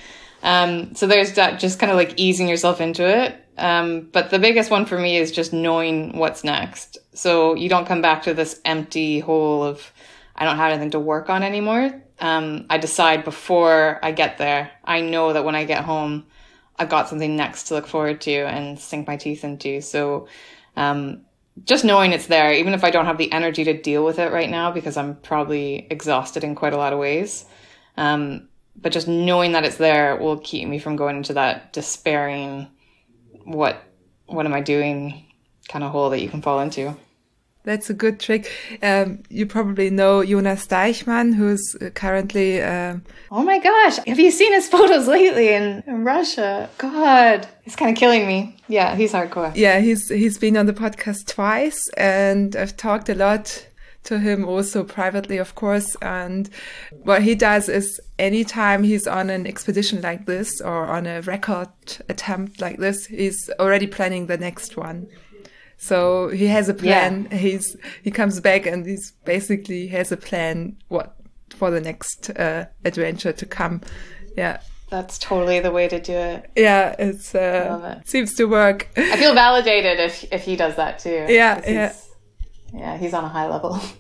[0.43, 3.39] Um, so there's that just kind of like easing yourself into it.
[3.57, 6.99] Um, but the biggest one for me is just knowing what's next.
[7.15, 9.92] So you don't come back to this empty hole of,
[10.43, 12.03] I don't have anything to work on anymore.
[12.19, 14.73] Um, I decide before I get there.
[14.85, 16.27] I know that when I get home,
[16.77, 19.81] I've got something next to look forward to and sink my teeth into.
[19.81, 20.27] So
[20.75, 21.21] um,
[21.65, 24.33] just knowing it's there, even if I don't have the energy to deal with it
[24.33, 27.45] right now, because I'm probably exhausted in quite a lot of ways.
[27.97, 32.67] Um, but just knowing that it's there will keep me from going into that despairing,
[33.45, 33.81] what,
[34.27, 35.25] what am I doing
[35.69, 36.97] kind of hole that you can fall into.
[37.65, 38.51] That's a good trick.
[38.83, 42.63] Um, you probably know Jonas Deichmann, who's currently.
[42.63, 42.97] Uh,
[43.31, 43.99] oh my gosh!
[44.07, 46.69] Have you seen his photos lately in, in Russia?
[46.79, 48.57] God, he's kind of killing me.
[48.69, 49.53] Yeah, he's hardcore.
[49.55, 53.67] Yeah, he's he's been on the podcast twice, and I've talked a lot
[54.05, 55.97] to him also privately, of course.
[56.03, 56.51] And
[57.03, 61.69] what he does is anytime he's on an expedition like this or on a record
[62.09, 65.07] attempt like this, he's already planning the next one.
[65.83, 67.27] So he has a plan.
[67.29, 67.39] Yeah.
[67.39, 71.17] He's he comes back and he's basically has a plan what
[71.51, 73.81] for the next uh, adventure to come.
[74.37, 74.61] Yeah.
[74.91, 76.51] That's totally the way to do it.
[76.55, 78.09] Yeah, it's uh, it.
[78.09, 78.91] seems to work.
[78.97, 81.27] I feel validated if if he does that too.
[81.29, 81.93] Yeah, yeah.
[82.73, 83.81] Yeah, he's on a high level.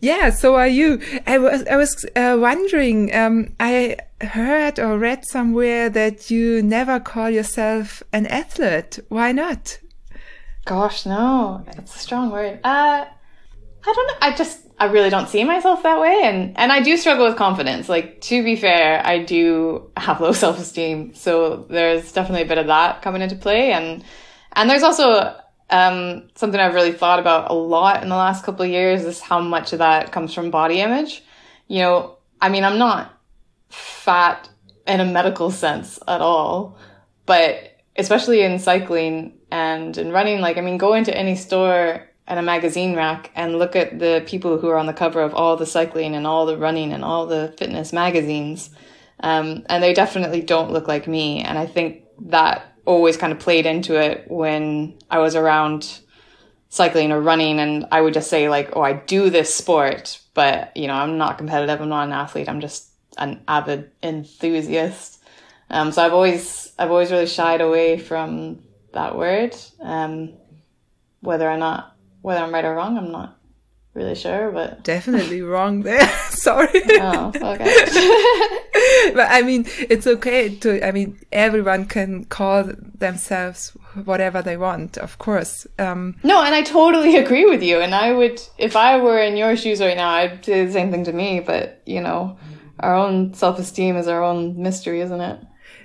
[0.00, 0.98] Yeah, so are you.
[1.26, 3.14] I was I was uh, wondering.
[3.14, 8.98] Um, I heard or read somewhere that you never call yourself an athlete.
[9.10, 9.78] Why not?
[10.64, 12.60] Gosh, no, it's a strong word.
[12.62, 13.04] Uh,
[13.84, 14.14] I don't know.
[14.20, 16.20] I just, I really don't see myself that way.
[16.22, 17.88] And, and I do struggle with confidence.
[17.88, 21.14] Like, to be fair, I do have low self esteem.
[21.14, 23.72] So there's definitely a bit of that coming into play.
[23.72, 24.04] And,
[24.52, 25.36] and there's also,
[25.70, 29.20] um, something I've really thought about a lot in the last couple of years is
[29.20, 31.24] how much of that comes from body image.
[31.66, 33.18] You know, I mean, I'm not
[33.68, 34.48] fat
[34.86, 36.76] in a medical sense at all,
[37.24, 42.38] but especially in cycling and in running, like, I mean, go into any store and
[42.38, 45.58] a magazine rack and look at the people who are on the cover of all
[45.58, 48.70] the cycling and all the running and all the fitness magazines.
[49.20, 51.42] Um, and they definitely don't look like me.
[51.42, 56.00] And I think that always kind of played into it when I was around
[56.70, 60.74] cycling or running and I would just say like, oh, I do this sport, but
[60.74, 61.82] you know, I'm not competitive.
[61.82, 62.48] I'm not an athlete.
[62.48, 62.88] I'm just
[63.18, 65.22] an avid enthusiast.
[65.68, 68.62] Um, so I've always I've always really shied away from
[68.92, 69.56] that word.
[69.80, 70.34] Um,
[71.20, 73.38] whether or not whether I'm right or wrong, I'm not
[73.94, 76.06] really sure, but definitely wrong there.
[76.30, 76.80] Sorry.
[77.00, 77.64] Oh, okay.
[79.14, 80.86] but I mean, it's okay to.
[80.86, 83.70] I mean, everyone can call themselves
[84.04, 85.66] whatever they want, of course.
[85.78, 87.80] Um, no, and I totally agree with you.
[87.80, 90.90] And I would, if I were in your shoes right now, I'd do the same
[90.90, 91.40] thing to me.
[91.40, 92.38] But you know,
[92.80, 95.40] our own self esteem is our own mystery, isn't it?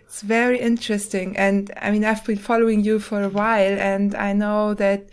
[0.08, 1.36] It's very interesting.
[1.36, 5.10] And I mean, I've been following you for a while and I know that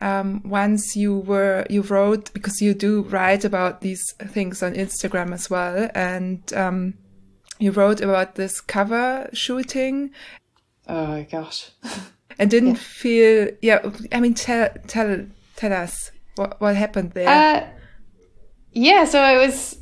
[0.00, 5.34] um, once you were, you wrote, because you do write about these things on Instagram
[5.34, 5.90] as well.
[5.94, 6.94] And, um,
[7.58, 10.10] you wrote about this cover shooting.
[10.88, 11.70] Oh gosh.
[12.38, 12.80] and didn't yeah.
[12.80, 15.26] feel, yeah, I mean, tell, tell,
[15.56, 17.28] tell us what, what happened there.
[17.28, 17.68] Uh,
[18.72, 19.04] yeah.
[19.04, 19.76] So I was,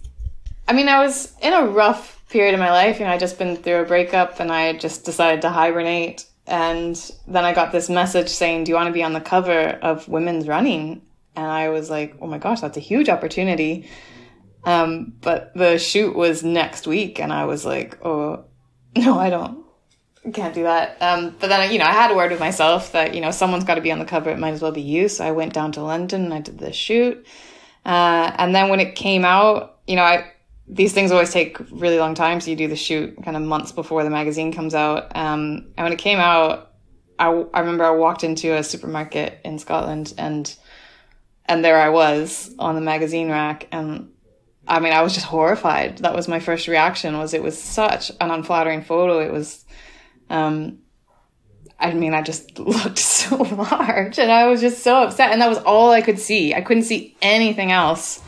[0.67, 2.99] I mean, I was in a rough period of my life.
[2.99, 6.27] You know, I just been through a breakup and I just decided to hibernate.
[6.47, 9.61] And then I got this message saying, Do you want to be on the cover
[9.83, 11.03] of Women's Running?
[11.37, 13.89] And I was like, Oh my gosh, that's a huge opportunity.
[14.65, 18.45] Um, but the shoot was next week, and I was like, Oh,
[18.97, 19.65] no, I don't.
[20.33, 21.01] Can't do that.
[21.01, 23.65] Um, but then, you know, I had a word with myself that, you know, someone's
[23.65, 24.31] got to be on the cover.
[24.31, 25.09] It might as well be you.
[25.09, 27.25] So I went down to London and I did the shoot.
[27.87, 30.33] Uh, and then when it came out, you know, I,
[30.69, 32.41] these things always take really long time.
[32.41, 35.17] So you do the shoot kind of months before the magazine comes out.
[35.17, 36.73] Um, and when it came out,
[37.19, 40.55] I, I remember I walked into a supermarket in Scotland and,
[41.47, 43.67] and there I was on the magazine rack.
[43.73, 44.13] And
[44.67, 45.99] I mean, I was just horrified.
[45.99, 49.21] That was my first reaction was it was such an unflattering photo.
[49.21, 49.65] It was,
[50.29, 50.81] um,
[51.81, 55.33] I mean, I just looked so large and I was just so upset.
[55.33, 56.55] And that was all I could see.
[56.55, 58.23] I couldn't see anything else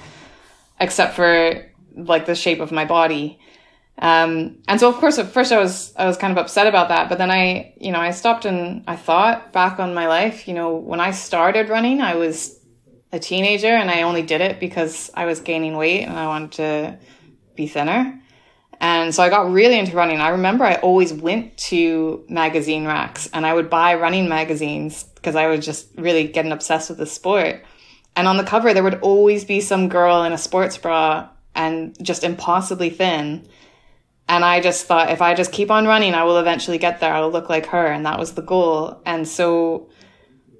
[0.80, 3.38] except for like the shape of my body.
[3.98, 6.88] Um, and so of course at first I was, I was kind of upset about
[6.88, 10.48] that, but then I, you know, I stopped and I thought back on my life,
[10.48, 12.58] you know, when I started running, I was
[13.12, 16.52] a teenager and I only did it because I was gaining weight and I wanted
[16.52, 16.98] to
[17.56, 18.20] be thinner.
[18.80, 20.20] And so I got really into running.
[20.20, 25.36] I remember I always went to magazine racks and I would buy running magazines because
[25.36, 27.62] I was just really getting obsessed with the sport.
[28.16, 31.28] And on the cover, there would always be some girl in a sports bra
[31.60, 33.46] and just impossibly thin.
[34.28, 37.12] And I just thought if I just keep on running, I will eventually get there.
[37.12, 37.86] I'll look like her.
[37.86, 39.02] And that was the goal.
[39.04, 39.90] And so,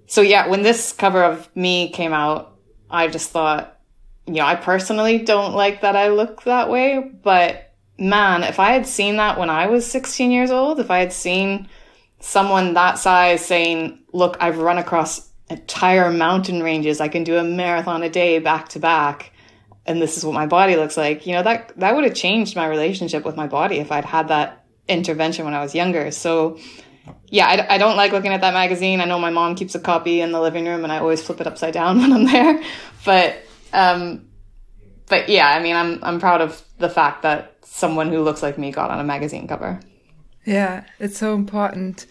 [0.07, 2.59] so yeah, when this cover of me came out,
[2.91, 3.79] I just thought,
[4.27, 8.73] you know, I personally don't like that I look that way, but man, if I
[8.73, 11.69] had seen that when I was 16 years old, if I had seen
[12.19, 17.01] someone that size saying, look, I've run across entire mountain ranges.
[17.01, 19.33] I can do a marathon a day back to back
[19.91, 22.57] and this is what my body looks like you know that that would have changed
[22.57, 26.59] my relationship with my body if i'd had that intervention when i was younger so
[27.29, 29.01] yeah, I, I don't like looking at that magazine.
[29.01, 31.41] I know my mom keeps a copy in the living room and I always flip
[31.41, 32.63] it upside down when I'm there.
[33.05, 33.37] But,
[33.73, 34.29] um,
[35.07, 38.59] but yeah, I mean, I'm, I'm proud of the fact that someone who looks like
[38.59, 39.81] me got on a magazine cover.
[40.45, 42.07] Yeah, it's so important.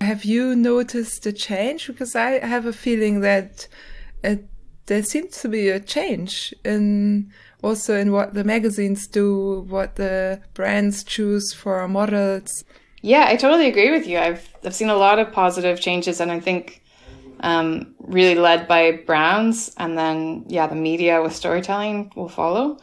[0.00, 1.86] Have you noticed a change?
[1.86, 3.68] Because I have a feeling that
[4.86, 7.32] there seems to be a change in
[7.62, 12.64] also in what the magazines do, what the brands choose for models.
[13.00, 14.18] Yeah, I totally agree with you.
[14.18, 16.82] I've I've seen a lot of positive changes, and I think
[17.40, 22.78] um, really led by brands, and then yeah, the media with storytelling will follow.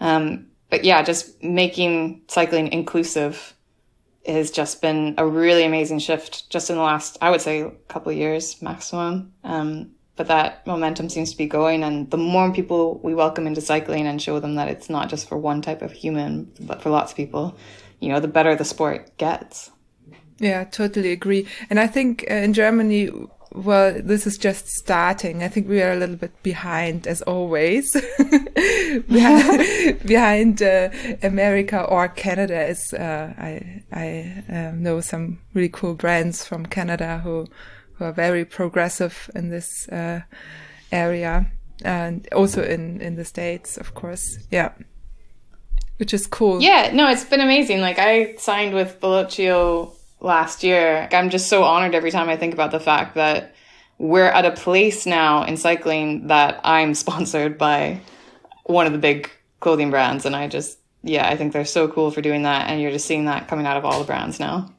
[0.00, 3.54] Um, but yeah, just making cycling inclusive
[4.26, 8.10] has just been a really amazing shift just in the last, I would say, couple
[8.12, 9.32] years maximum.
[9.44, 13.60] Um, but that momentum seems to be going, and the more people we welcome into
[13.60, 16.90] cycling and show them that it's not just for one type of human, but for
[16.90, 17.56] lots of people,
[18.00, 19.70] you know, the better the sport gets.
[20.38, 21.46] Yeah, totally agree.
[21.70, 23.10] And I think uh, in Germany,
[23.54, 25.42] well, this is just starting.
[25.42, 27.92] I think we are a little bit behind, as always,
[29.08, 30.90] behind, behind uh,
[31.22, 32.56] America or Canada.
[32.56, 37.46] As uh, I I um, know some really cool brands from Canada who
[37.94, 40.22] who are very progressive in this uh,
[40.92, 41.50] area,
[41.84, 44.38] and also in in the states, of course.
[44.50, 44.72] Yeah,
[45.98, 46.60] which is cool.
[46.60, 47.80] Yeah, no, it's been amazing.
[47.80, 51.08] Like I signed with Velocio last year.
[51.12, 53.54] I'm just so honored every time I think about the fact that
[53.98, 58.00] we're at a place now in cycling that I'm sponsored by
[58.64, 59.30] one of the big
[59.60, 60.26] clothing brands.
[60.26, 62.68] And I just, yeah, I think they're so cool for doing that.
[62.68, 64.74] And you're just seeing that coming out of all the brands now.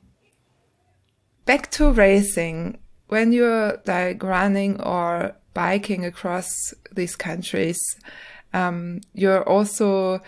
[1.46, 2.80] Back to racing.
[3.08, 7.80] When you're like running or biking across these countries,
[8.54, 10.22] um, you're also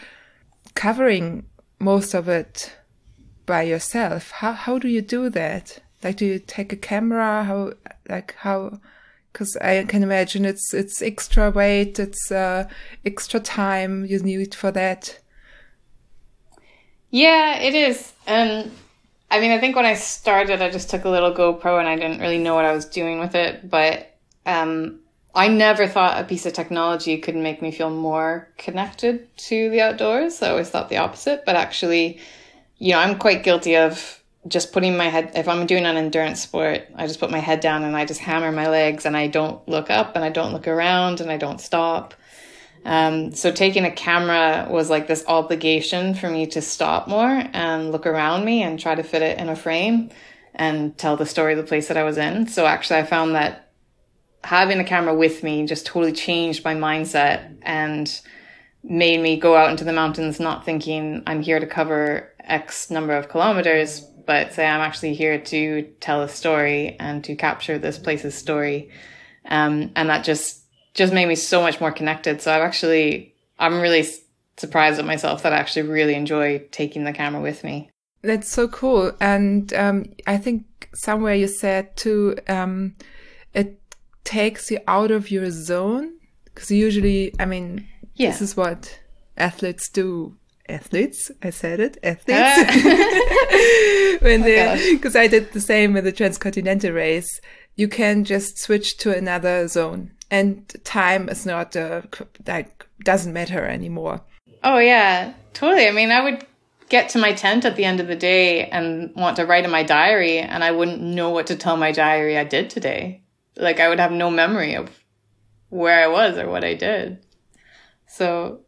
[0.75, 1.45] covering
[1.79, 2.75] most of it
[3.45, 4.31] by yourself.
[4.31, 5.79] How how do you do that?
[6.03, 7.43] Like, do you take a camera?
[7.43, 7.73] How
[8.07, 8.79] like how?
[9.33, 12.67] Because I can imagine it's it's extra weight, it's uh,
[13.05, 15.19] extra time you need for that.
[17.09, 18.13] Yeah, it is.
[18.25, 18.71] And
[19.29, 21.95] I mean, I think when I started, I just took a little GoPro and I
[21.95, 23.69] didn't really know what I was doing with it.
[23.69, 24.15] But
[24.45, 24.99] um,
[25.35, 29.81] I never thought a piece of technology could make me feel more connected to the
[29.81, 30.41] outdoors.
[30.41, 31.43] I always thought the opposite.
[31.45, 32.19] But actually,
[32.77, 36.41] you know, I'm quite guilty of just putting my head, if I'm doing an endurance
[36.41, 39.27] sport, I just put my head down and I just hammer my legs and I
[39.27, 42.13] don't look up and I don't look around and I don't stop.
[42.87, 47.91] Um, so taking a camera was like this obligation for me to stop more and
[47.91, 50.09] look around me and try to fit it in a frame
[50.55, 52.47] and tell the story of the place that I was in.
[52.47, 53.73] So actually, I found that
[54.41, 58.21] having a camera with me just totally changed my mindset and
[58.83, 63.17] made me go out into the mountains not thinking I'm here to cover X number
[63.17, 67.99] of kilometers, but say I'm actually here to tell a story and to capture this
[67.99, 68.91] place's story.
[69.43, 70.63] Um, and that just,
[70.97, 72.41] just made me so much more connected.
[72.41, 74.05] So I've actually, I'm really
[74.57, 77.89] surprised at myself that I actually really enjoy taking the camera with me.
[78.23, 79.13] That's so cool.
[79.21, 82.95] And um, I think somewhere you said too, um,
[83.53, 83.79] it
[84.23, 86.13] takes you out of your zone.
[86.45, 88.31] Because usually, I mean, yeah.
[88.31, 88.99] this is what
[89.37, 90.35] athletes do
[90.67, 91.29] athletes.
[91.43, 92.73] I said it, athletes.
[94.23, 97.39] when oh they, because I did the same with the transcontinental race.
[97.77, 102.01] You can just switch to another zone, and time is not uh,
[102.45, 104.21] like doesn't matter anymore.
[104.63, 105.87] Oh yeah, totally.
[105.87, 106.45] I mean, I would
[106.89, 109.71] get to my tent at the end of the day and want to write in
[109.71, 113.21] my diary, and I wouldn't know what to tell my diary I did today.
[113.55, 114.89] Like I would have no memory of
[115.69, 117.19] where I was or what I did.
[118.07, 118.61] So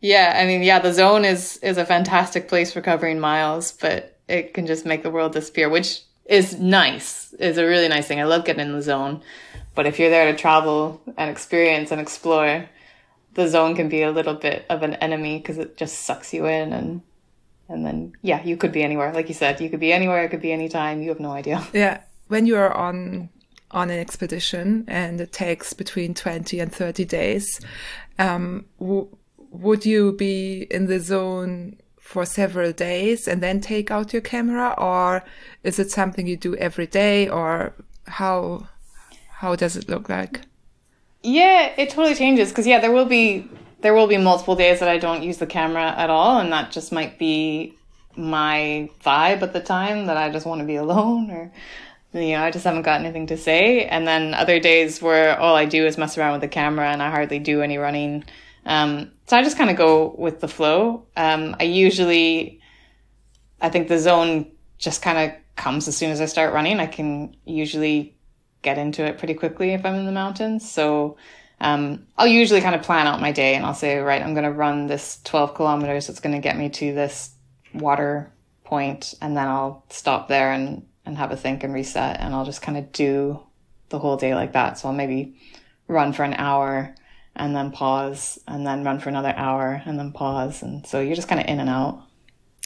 [0.00, 4.18] yeah, I mean, yeah, the zone is is a fantastic place for covering miles, but
[4.28, 7.32] it can just make the world disappear, which is nice.
[7.34, 8.20] Is a really nice thing.
[8.20, 9.22] I love getting in the zone,
[9.74, 12.68] but if you're there to travel and experience and explore,
[13.34, 16.46] the zone can be a little bit of an enemy because it just sucks you
[16.46, 17.02] in and
[17.68, 19.12] and then yeah, you could be anywhere.
[19.12, 20.24] Like you said, you could be anywhere.
[20.24, 21.02] It could be anytime.
[21.02, 21.66] You have no idea.
[21.72, 23.28] Yeah, when you are on
[23.72, 27.60] on an expedition and it takes between 20 and 30 days
[28.18, 31.76] um, would you be in the zone
[32.06, 34.74] for several days and then take out your camera?
[34.78, 35.24] Or
[35.64, 37.28] is it something you do every day?
[37.28, 37.74] Or
[38.06, 38.68] how
[39.40, 40.40] how does it look like?
[41.22, 43.48] Yeah it totally changes because yeah there will be
[43.80, 46.70] there will be multiple days that i don't use the camera at all and that
[46.70, 47.74] just might be
[48.16, 51.50] my vibe at the time that i just want to be alone or
[52.12, 53.84] you know i just haven't got anything to say.
[53.84, 57.02] And then other days where all i do is mess around with the camera and
[57.02, 58.24] i hardly do any running
[58.64, 61.06] um, so I just kind of go with the flow.
[61.16, 62.60] Um, I usually,
[63.60, 66.78] I think the zone just kind of comes as soon as I start running.
[66.78, 68.16] I can usually
[68.62, 70.70] get into it pretty quickly if I'm in the mountains.
[70.70, 71.16] So
[71.60, 74.44] um, I'll usually kind of plan out my day and I'll say, right, I'm going
[74.44, 76.08] to run this 12 kilometers.
[76.08, 77.30] It's going to get me to this
[77.74, 78.32] water
[78.64, 82.20] point, and then I'll stop there and, and have a think and reset.
[82.20, 83.40] And I'll just kind of do
[83.88, 84.78] the whole day like that.
[84.78, 85.36] So I'll maybe
[85.88, 86.94] run for an hour
[87.36, 90.62] and then pause and then run for another hour and then pause.
[90.62, 92.02] And so you're just kind of in and out.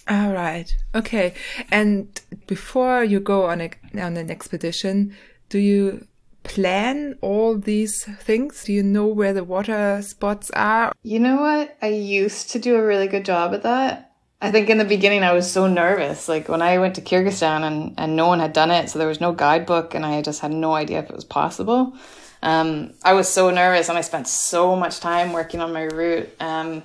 [0.08, 0.74] All right.
[0.94, 1.34] Okay.
[1.70, 5.14] And before you go on a, on an expedition,
[5.48, 6.06] do you
[6.42, 8.64] plan all these things?
[8.64, 10.92] Do you know where the water spots are?
[11.02, 11.76] You know what?
[11.82, 14.12] I used to do a really good job at that.
[14.42, 16.28] I think in the beginning I was so nervous.
[16.28, 19.08] Like when I went to Kyrgyzstan and, and no one had done it, so there
[19.08, 21.94] was no guidebook and I just had no idea if it was possible.
[22.42, 26.30] Um, I was so nervous and I spent so much time working on my route.
[26.40, 26.82] Um,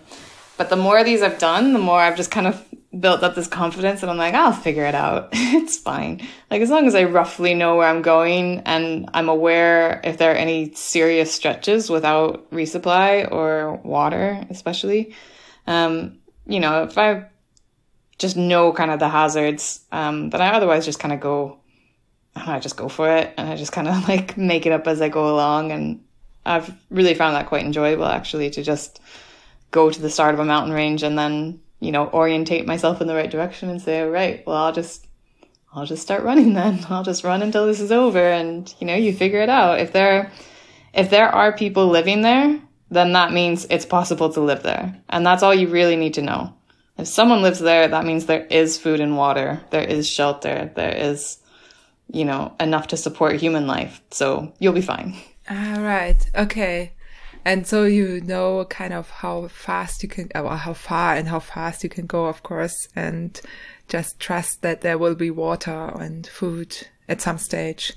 [0.58, 2.64] but the more of these I've done, the more I've just kind of
[3.00, 5.30] built up this confidence and I'm like, I'll figure it out.
[5.34, 6.26] it's fine.
[6.50, 10.32] Like as long as I roughly know where I'm going and I'm aware if there
[10.32, 15.14] are any serious stretches without resupply or water, especially.
[15.68, 17.26] Um, you know, if I
[18.18, 21.60] just know kind of the hazards, um, then I otherwise just kind of go,
[22.36, 25.02] I just go for it and I just kind of like make it up as
[25.02, 25.72] I go along.
[25.72, 26.04] And
[26.46, 29.00] I've really found that quite enjoyable actually to just
[29.72, 33.08] go to the start of a mountain range and then you know, orientate myself in
[33.08, 35.06] the right direction and say, all right, well, I'll just,
[35.74, 36.86] I'll just start running then.
[36.90, 38.20] I'll just run until this is over.
[38.20, 39.80] And, you know, you figure it out.
[39.80, 40.32] If there,
[40.94, 42.60] if there are people living there,
[42.90, 45.00] then that means it's possible to live there.
[45.10, 46.54] And that's all you really need to know.
[46.98, 50.96] If someone lives there, that means there is food and water, there is shelter, there
[50.96, 51.38] is,
[52.12, 54.02] you know, enough to support human life.
[54.12, 55.16] So you'll be fine.
[55.50, 56.18] All right.
[56.36, 56.94] Okay
[57.46, 61.28] and so you know kind of how fast you can uh, or how far and
[61.28, 63.40] how fast you can go of course and
[63.88, 67.94] just trust that there will be water and food at some stage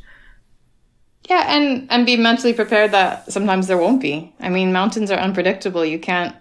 [1.29, 5.19] yeah and and be mentally prepared that sometimes there won't be i mean mountains are
[5.19, 6.37] unpredictable you can't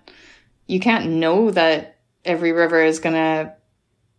[0.68, 3.54] you can't know that every river is going to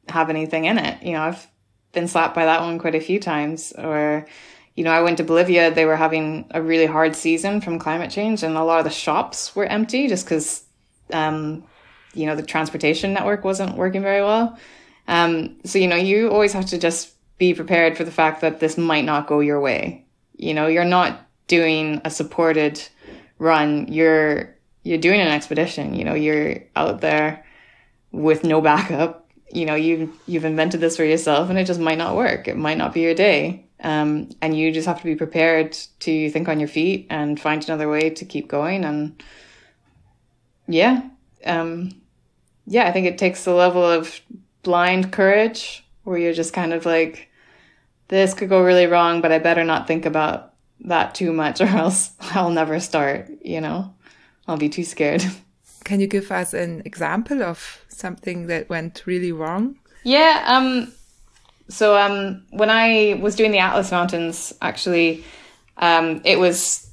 [0.09, 1.46] have anything in it you know i've
[1.93, 4.26] been slapped by that one quite a few times or
[4.78, 8.12] you know, I went to Bolivia, they were having a really hard season from climate
[8.12, 10.62] change, and a lot of the shops were empty just because,
[11.12, 11.64] um,
[12.14, 14.57] you know, the transportation network wasn't working very well.
[15.09, 18.61] Um, so, you know, you always have to just be prepared for the fact that
[18.61, 20.05] this might not go your way.
[20.36, 22.80] You know, you're not doing a supported
[23.41, 27.45] run, you're you're doing an expedition, you know, you're out there
[28.12, 29.27] with no backup.
[29.53, 32.49] You know, you you've invented this for yourself and it just might not work.
[32.49, 33.64] It might not be your day.
[33.80, 37.62] Um, and you just have to be prepared to think on your feet and find
[37.64, 38.84] another way to keep going.
[38.84, 39.22] And
[40.66, 41.03] yeah,
[41.46, 41.90] um,
[42.66, 44.20] yeah, I think it takes a level of
[44.62, 47.30] blind courage where you're just kind of like,
[48.09, 51.66] this could go really wrong, but I better not think about that too much or
[51.66, 53.94] else I'll never start, you know?
[54.46, 55.24] I'll be too scared.
[55.84, 59.76] Can you give us an example of something that went really wrong?
[60.05, 60.92] Yeah, um,
[61.68, 65.24] so um, when I was doing the Atlas Mountains, actually,
[65.76, 66.90] um, it was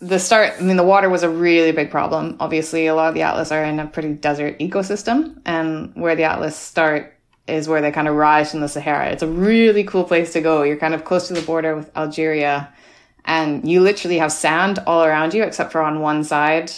[0.00, 0.54] the start.
[0.58, 2.36] I mean, the water was a really big problem.
[2.40, 6.24] Obviously, a lot of the Atlas are in a pretty desert ecosystem, and where the
[6.24, 7.14] Atlas start
[7.46, 9.10] is where they kind of rise from the Sahara.
[9.10, 10.62] It's a really cool place to go.
[10.62, 12.72] You're kind of close to the border with Algeria,
[13.24, 16.70] and you literally have sand all around you, except for on one side,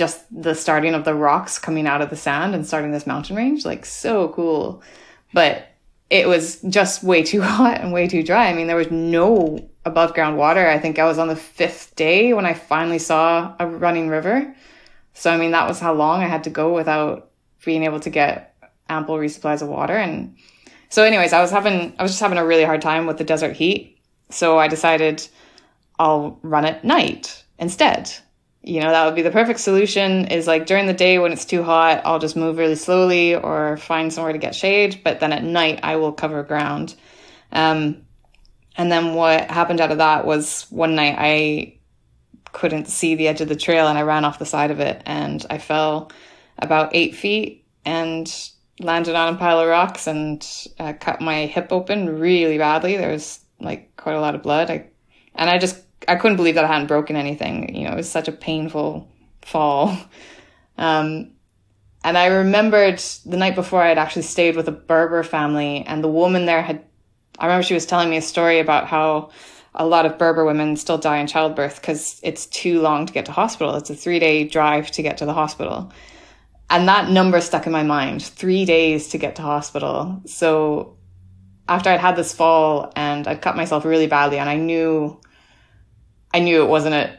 [0.00, 3.36] just the starting of the rocks coming out of the sand and starting this mountain
[3.36, 3.66] range.
[3.66, 4.82] Like so cool,
[5.34, 5.68] but
[6.08, 8.48] it was just way too hot and way too dry.
[8.48, 10.66] I mean, there was no above ground water.
[10.66, 14.56] I think I was on the fifth day when I finally saw a running river.
[15.12, 17.30] So, I mean, that was how long I had to go without
[17.62, 18.56] being able to get
[18.88, 19.96] ample resupplies of water.
[19.96, 20.34] And
[20.88, 23.24] so, anyways, I was having, I was just having a really hard time with the
[23.24, 24.00] desert heat.
[24.30, 25.28] So I decided
[25.98, 28.10] I'll run at night instead
[28.62, 31.44] you know that would be the perfect solution is like during the day when it's
[31.44, 35.32] too hot i'll just move really slowly or find somewhere to get shade but then
[35.32, 36.94] at night i will cover ground.
[37.52, 38.02] Um,
[38.76, 41.76] and then what happened out of that was one night i
[42.52, 45.02] couldn't see the edge of the trail and i ran off the side of it
[45.06, 46.10] and i fell
[46.58, 48.50] about eight feet and
[48.80, 50.46] landed on a pile of rocks and
[50.78, 52.96] uh, cut my hip open really badly.
[52.96, 54.70] There was like quite a lot of blood.
[54.70, 54.86] I,
[55.34, 57.74] and i just I couldn't believe that I hadn't broken anything.
[57.74, 59.08] You know, it was such a painful
[59.42, 59.96] fall.
[60.78, 61.32] Um,
[62.02, 66.02] and I remembered the night before I had actually stayed with a Berber family, and
[66.02, 66.82] the woman there had,
[67.38, 69.28] I remember she was telling me a story about how
[69.74, 73.26] a lot of Berber women still die in childbirth because it's too long to get
[73.26, 73.74] to hospital.
[73.74, 75.92] It's a three day drive to get to the hospital.
[76.70, 80.22] And that number stuck in my mind three days to get to hospital.
[80.24, 80.96] So
[81.68, 85.20] after I'd had this fall and I'd cut myself really badly and I knew
[86.32, 87.18] I knew it wasn't a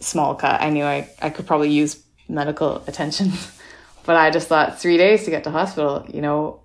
[0.00, 0.60] small cut.
[0.60, 3.32] I knew I, I could probably use medical attention.
[4.04, 6.62] but I just thought three days to get to hospital, you know,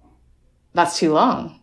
[0.74, 1.62] that's too long.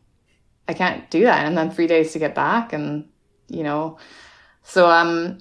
[0.68, 1.46] I can't do that.
[1.46, 3.08] And then three days to get back and
[3.48, 3.98] you know.
[4.64, 5.38] So um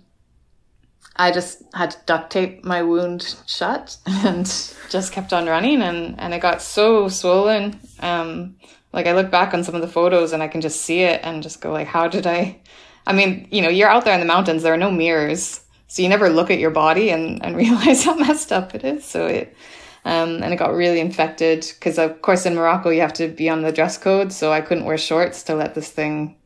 [1.16, 4.46] I just had to duct tape my wound shut and
[4.90, 7.80] just kept on running and, and it got so swollen.
[8.02, 8.58] Um,
[8.92, 11.22] like I look back on some of the photos and I can just see it
[11.24, 12.60] and just go like, how did I,
[13.08, 15.62] I mean, you know, you're out there in the mountains, there are no mirrors.
[15.88, 19.06] So you never look at your body and, and realize how messed up it is.
[19.06, 19.56] So it,
[20.04, 23.50] um, and it got really infected because of course in Morocco you have to be
[23.50, 24.32] on the dress code.
[24.32, 26.38] So I couldn't wear shorts to let this thing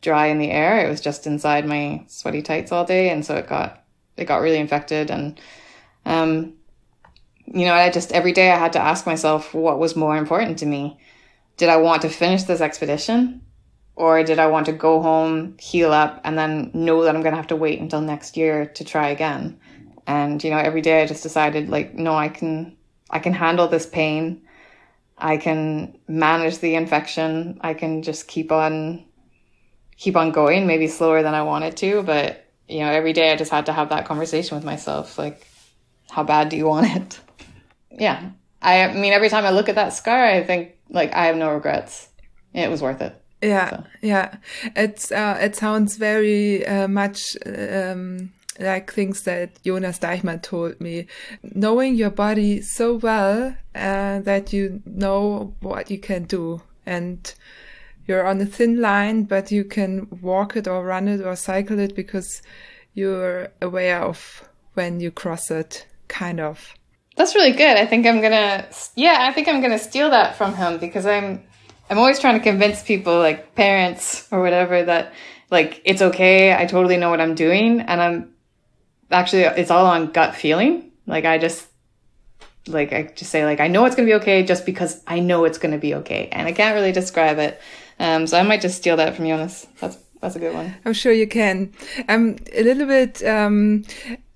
[0.00, 0.84] dry in the air.
[0.84, 3.10] It was just inside my sweaty tights all day.
[3.10, 3.84] And so it got
[4.16, 5.40] it got really infected and
[6.06, 6.54] um
[7.46, 10.58] you know i just every day i had to ask myself what was more important
[10.58, 10.98] to me
[11.56, 13.40] did i want to finish this expedition
[13.96, 17.32] or did i want to go home heal up and then know that i'm going
[17.32, 19.58] to have to wait until next year to try again
[20.06, 22.76] and you know every day i just decided like no i can
[23.10, 24.42] i can handle this pain
[25.18, 29.04] i can manage the infection i can just keep on
[29.96, 33.36] keep on going maybe slower than i wanted to but you know, every day I
[33.36, 35.18] just had to have that conversation with myself.
[35.18, 35.46] Like,
[36.10, 37.20] how bad do you want it?
[37.90, 38.30] Yeah.
[38.62, 41.52] I mean, every time I look at that scar, I think like I have no
[41.52, 42.08] regrets.
[42.52, 43.20] It was worth it.
[43.44, 43.84] Yeah, so.
[44.00, 44.36] yeah.
[44.74, 51.06] It's uh, it sounds very uh, much um, like things that Jonas Deichmann told me.
[51.42, 57.34] Knowing your body so well uh, that you know what you can do and
[58.06, 61.78] you're on a thin line, but you can walk it or run it or cycle
[61.78, 62.42] it because
[62.92, 66.74] you're aware of when you cross it, kind of.
[67.16, 67.76] That's really good.
[67.76, 68.66] I think I'm gonna,
[68.96, 71.44] yeah, I think I'm gonna steal that from him because I'm,
[71.90, 75.12] I'm always trying to convince people, like parents or whatever, that
[75.50, 76.54] like it's okay.
[76.54, 78.34] I totally know what I'm doing, and I'm
[79.10, 80.92] actually it's all on gut feeling.
[81.06, 81.66] Like I just
[82.66, 85.44] like I just say like I know it's gonna be okay just because I know
[85.44, 87.60] it's gonna be okay, and I can't really describe it.
[88.00, 89.66] Um, so I might just steal that from Jonas.
[89.80, 90.74] That's that's a good one.
[90.84, 91.72] I'm sure you can.
[92.08, 93.22] I'm a little bit.
[93.22, 93.84] Um,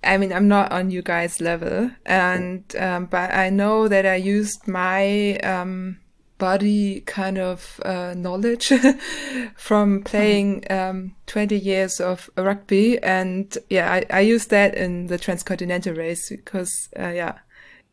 [0.04, 4.16] I mean, I'm not on you guys' level, and um, but I know that I
[4.16, 5.98] used my um,
[6.38, 8.72] body kind of uh, knowledge
[9.56, 15.18] from playing um, 20 years of rugby, and yeah, I, I used that in the
[15.18, 17.38] transcontinental race because uh, yeah,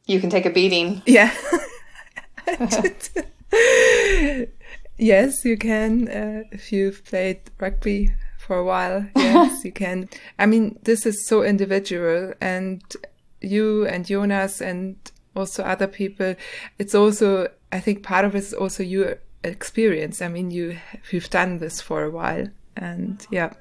[0.05, 1.01] you can take a beating.
[1.07, 1.33] Yeah.
[4.97, 6.07] Yes, you can.
[6.07, 10.07] Uh, if you've played rugby for a while, yes, you can.
[10.39, 12.81] I mean, this is so individual and
[13.41, 14.95] you and Jonas and
[15.35, 16.35] also other people,
[16.79, 20.21] it's also, I think part of it is also your experience.
[20.21, 20.77] I mean, you,
[21.11, 23.53] you've done this for a while and yeah.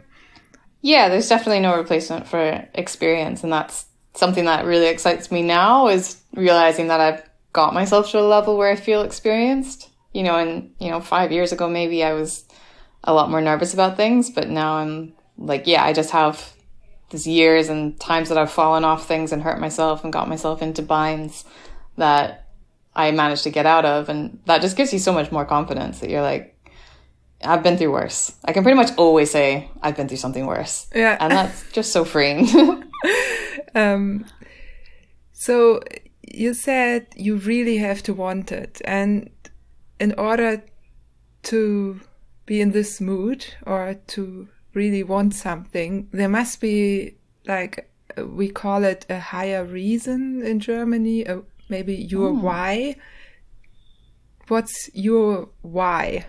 [0.81, 3.43] Yeah, there's definitely no replacement for experience.
[3.43, 8.21] And that's something that really excites me now is realizing that I've got myself to
[8.21, 12.03] a level where I feel experienced you know, and, you know, five years ago, maybe
[12.03, 12.45] I was
[13.03, 16.53] a lot more nervous about things, but now I'm like, yeah, I just have
[17.11, 20.63] these years and times that I've fallen off things and hurt myself and got myself
[20.63, 21.45] into binds
[21.97, 22.44] that
[22.97, 24.09] I managed to get out of.
[24.09, 26.51] And that just gives you so much more confidence that you're like,
[27.43, 28.33] I've been through worse.
[28.45, 30.87] I can pretty much always say I've been through something worse.
[30.95, 31.17] Yeah.
[31.21, 32.49] And that's just so freeing.
[33.75, 34.25] um,
[35.33, 35.81] so
[36.23, 38.81] you said you really have to want it.
[38.85, 39.31] And
[40.01, 40.65] in order
[41.45, 42.01] to
[42.47, 47.17] be in this mood or to really want something, there must be
[47.47, 51.41] like we call it a higher reason in Germany, uh,
[51.75, 52.33] maybe your oh.
[52.47, 52.97] why.
[54.49, 56.27] What's your why?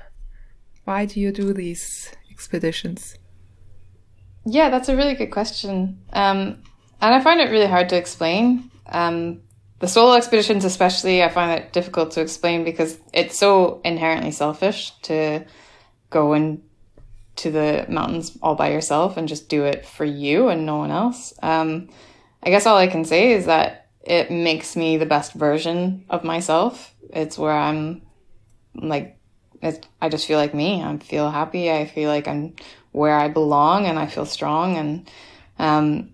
[0.85, 3.17] Why do you do these expeditions?
[4.45, 6.01] Yeah, that's a really good question.
[6.13, 6.63] Um,
[7.01, 8.71] and I find it really hard to explain.
[8.87, 9.41] Um,
[9.79, 14.91] the solo expeditions, especially, I find it difficult to explain because it's so inherently selfish
[15.03, 15.45] to
[16.09, 16.61] go and
[17.35, 20.91] to the mountains all by yourself and just do it for you and no one
[20.91, 21.33] else.
[21.43, 21.89] Um,
[22.41, 26.23] I guess all I can say is that it makes me the best version of
[26.23, 26.93] myself.
[27.09, 28.03] It's where I'm
[28.75, 29.17] like,
[30.01, 30.83] I just feel like me.
[30.83, 31.71] I feel happy.
[31.71, 32.55] I feel like I'm
[32.91, 34.77] where I belong and I feel strong.
[34.77, 35.09] And,
[35.57, 36.13] um,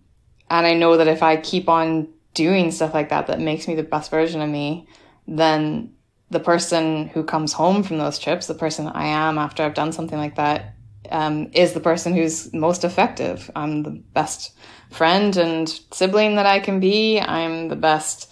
[0.49, 3.75] and I know that if I keep on doing stuff like that that makes me
[3.75, 4.87] the best version of me,
[5.27, 5.93] then
[6.29, 9.91] the person who comes home from those trips, the person I am after I've done
[9.91, 10.75] something like that,
[11.11, 13.49] um, is the person who's most effective.
[13.55, 14.53] I'm the best
[14.89, 17.19] friend and sibling that I can be.
[17.19, 18.31] I'm the best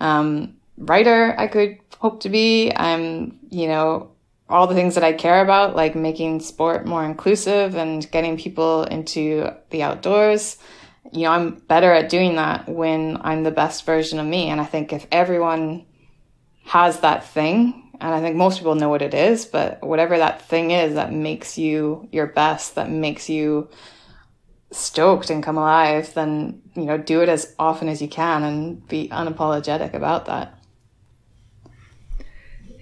[0.00, 2.72] um, writer I could hope to be.
[2.74, 4.10] I'm, you know,
[4.48, 8.84] all the things that I care about, like making sport more inclusive and getting people
[8.84, 10.58] into the outdoors,
[11.12, 14.48] you know, I'm better at doing that when I'm the best version of me.
[14.48, 15.86] And I think if everyone
[16.64, 20.42] has that thing, and I think most people know what it is, but whatever that
[20.42, 23.70] thing is that makes you your best, that makes you
[24.70, 28.86] stoked and come alive, then, you know, do it as often as you can and
[28.88, 30.54] be unapologetic about that.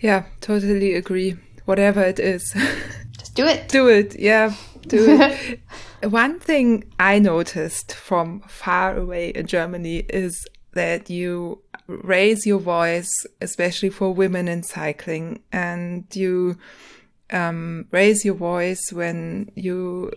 [0.00, 1.36] Yeah, totally agree.
[1.66, 2.52] Whatever it is.
[3.16, 3.68] Just do it.
[3.68, 4.18] do it.
[4.18, 4.52] Yeah,
[4.88, 5.60] do it.
[6.10, 13.26] One thing I noticed from far away in Germany is that you raise your voice,
[13.40, 16.56] especially for women in cycling, and you
[17.30, 20.12] um, raise your voice when you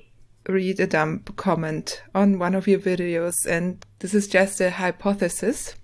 [0.47, 3.33] read a dumb comment on one of your videos.
[3.47, 5.75] And this is just a hypothesis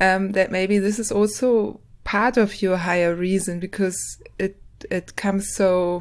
[0.00, 4.60] um, that maybe this is also part of your higher reason because it
[4.90, 6.00] it comes so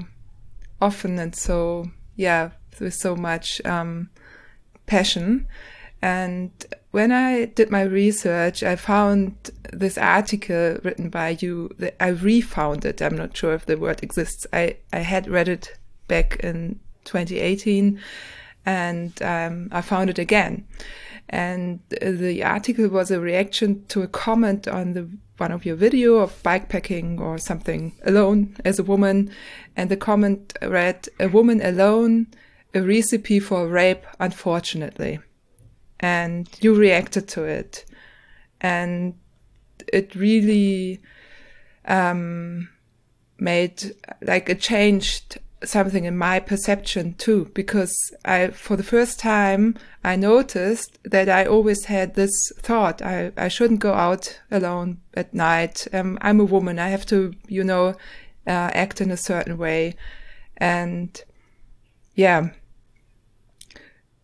[0.82, 4.09] often and so yeah with so much um,
[4.86, 5.47] passion
[6.01, 6.51] and
[6.96, 11.70] when I did my research, I found this article written by you.
[11.78, 13.02] That I refound it.
[13.02, 14.48] I'm not sure if the word exists.
[14.54, 15.78] I, I had read it
[16.08, 18.00] back in 2018
[18.66, 20.66] and um, I found it again.
[21.28, 26.20] And the article was a reaction to a comment on the one of your video
[26.20, 29.32] of bikepacking or something alone as a woman.
[29.76, 32.28] And the comment read, a woman alone,
[32.74, 35.20] a recipe for rape, unfortunately
[36.00, 37.86] and you reacted to it.
[38.62, 39.16] And
[39.91, 41.02] it really
[41.86, 42.70] um,
[43.39, 49.76] made like it changed something in my perception too because i for the first time
[50.04, 55.34] i noticed that i always had this thought i, I shouldn't go out alone at
[55.34, 55.88] night.
[55.91, 57.96] Um, i'm a woman i have to you know
[58.48, 59.96] uh, act in a certain way.
[60.58, 61.22] And
[62.14, 62.50] yeah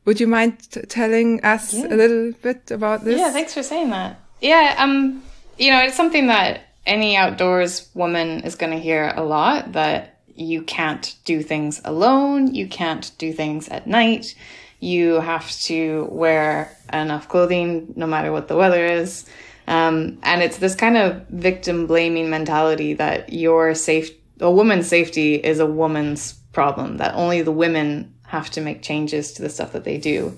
[0.06, 1.88] would you mind telling us yeah.
[1.88, 3.20] a little bit about this?
[3.20, 4.20] Yeah, thanks for saying that.
[4.42, 5.22] Yeah, um,
[5.58, 10.20] you know, it's something that any outdoors woman is going to hear a lot that
[10.36, 14.36] you can't do things alone, you can't do things at night,
[14.80, 19.26] you have to wear enough clothing no matter what the weather is.
[19.68, 25.36] Um, and it's this kind of victim blaming mentality that your safe, a woman's safety
[25.36, 29.74] is a woman's problem, that only the women have to make changes to the stuff
[29.74, 30.38] that they do.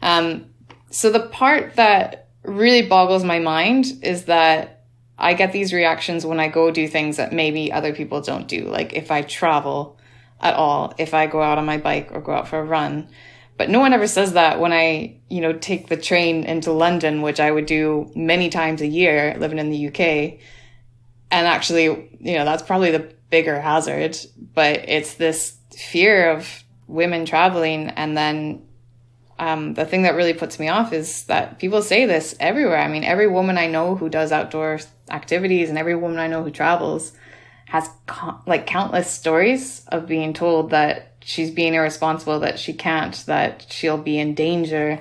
[0.00, 0.46] Um,
[0.90, 4.84] so the part that really boggles my mind is that
[5.18, 8.66] I get these reactions when I go do things that maybe other people don't do.
[8.66, 9.98] Like if I travel
[10.40, 13.08] at all, if I go out on my bike or go out for a run.
[13.56, 17.22] But no one ever says that when I, you know, take the train into London,
[17.22, 20.38] which I would do many times a year living in the UK.
[21.32, 21.86] And actually,
[22.20, 24.16] you know, that's probably the bigger hazard,
[24.54, 26.61] but it's this fear of
[26.92, 28.66] women traveling and then
[29.38, 32.78] um, the thing that really puts me off is that people say this everywhere.
[32.78, 34.78] I mean, every woman I know who does outdoor
[35.10, 37.12] activities and every woman I know who travels
[37.66, 43.14] has co- like countless stories of being told that she's being irresponsible, that she can't,
[43.26, 45.00] that she'll be in danger.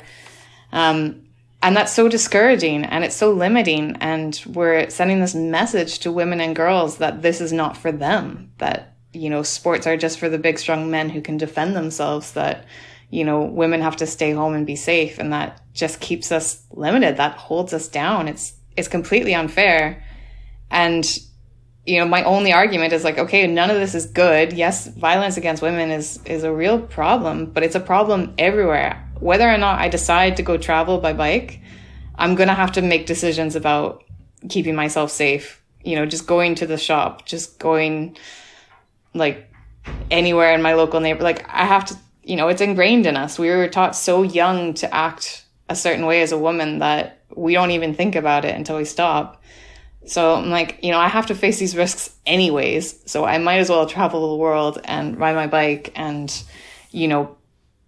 [0.72, 1.28] Um,
[1.62, 3.98] and that's so discouraging and it's so limiting.
[3.98, 8.52] And we're sending this message to women and girls that this is not for them,
[8.58, 12.34] that you know, sports are just for the big, strong men who can defend themselves,
[12.34, 12.66] that,
[13.09, 15.20] you know, women have to stay home and be safe.
[15.20, 17.18] And that just keeps us limited.
[17.18, 18.28] That holds us down.
[18.28, 20.03] It's, it's completely unfair.
[20.70, 21.05] And,
[21.86, 24.53] you know, my only argument is like, okay, none of this is good.
[24.53, 29.07] Yes, violence against women is, is a real problem, but it's a problem everywhere.
[29.20, 31.59] Whether or not I decide to go travel by bike,
[32.16, 34.03] I'm going to have to make decisions about
[34.47, 35.62] keeping myself safe.
[35.84, 38.16] You know, just going to the shop, just going,
[39.14, 39.49] like
[40.09, 43.39] anywhere in my local neighbor like i have to you know it's ingrained in us.
[43.39, 47.53] We were taught so young to act a certain way as a woman that we
[47.53, 49.43] don't even think about it until we stop.
[50.05, 53.59] So i'm like you know i have to face these risks anyways so i might
[53.59, 56.43] as well travel the world and ride my bike and
[56.89, 57.38] you know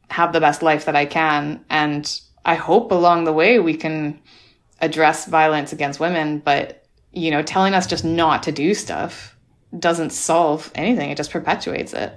[0.10, 1.64] have the best life that i can.
[1.70, 4.20] And i hope along the way we can
[4.80, 9.33] address violence against women but you know telling us just not to do stuff
[9.78, 12.14] doesn't solve anything, it just perpetuates it.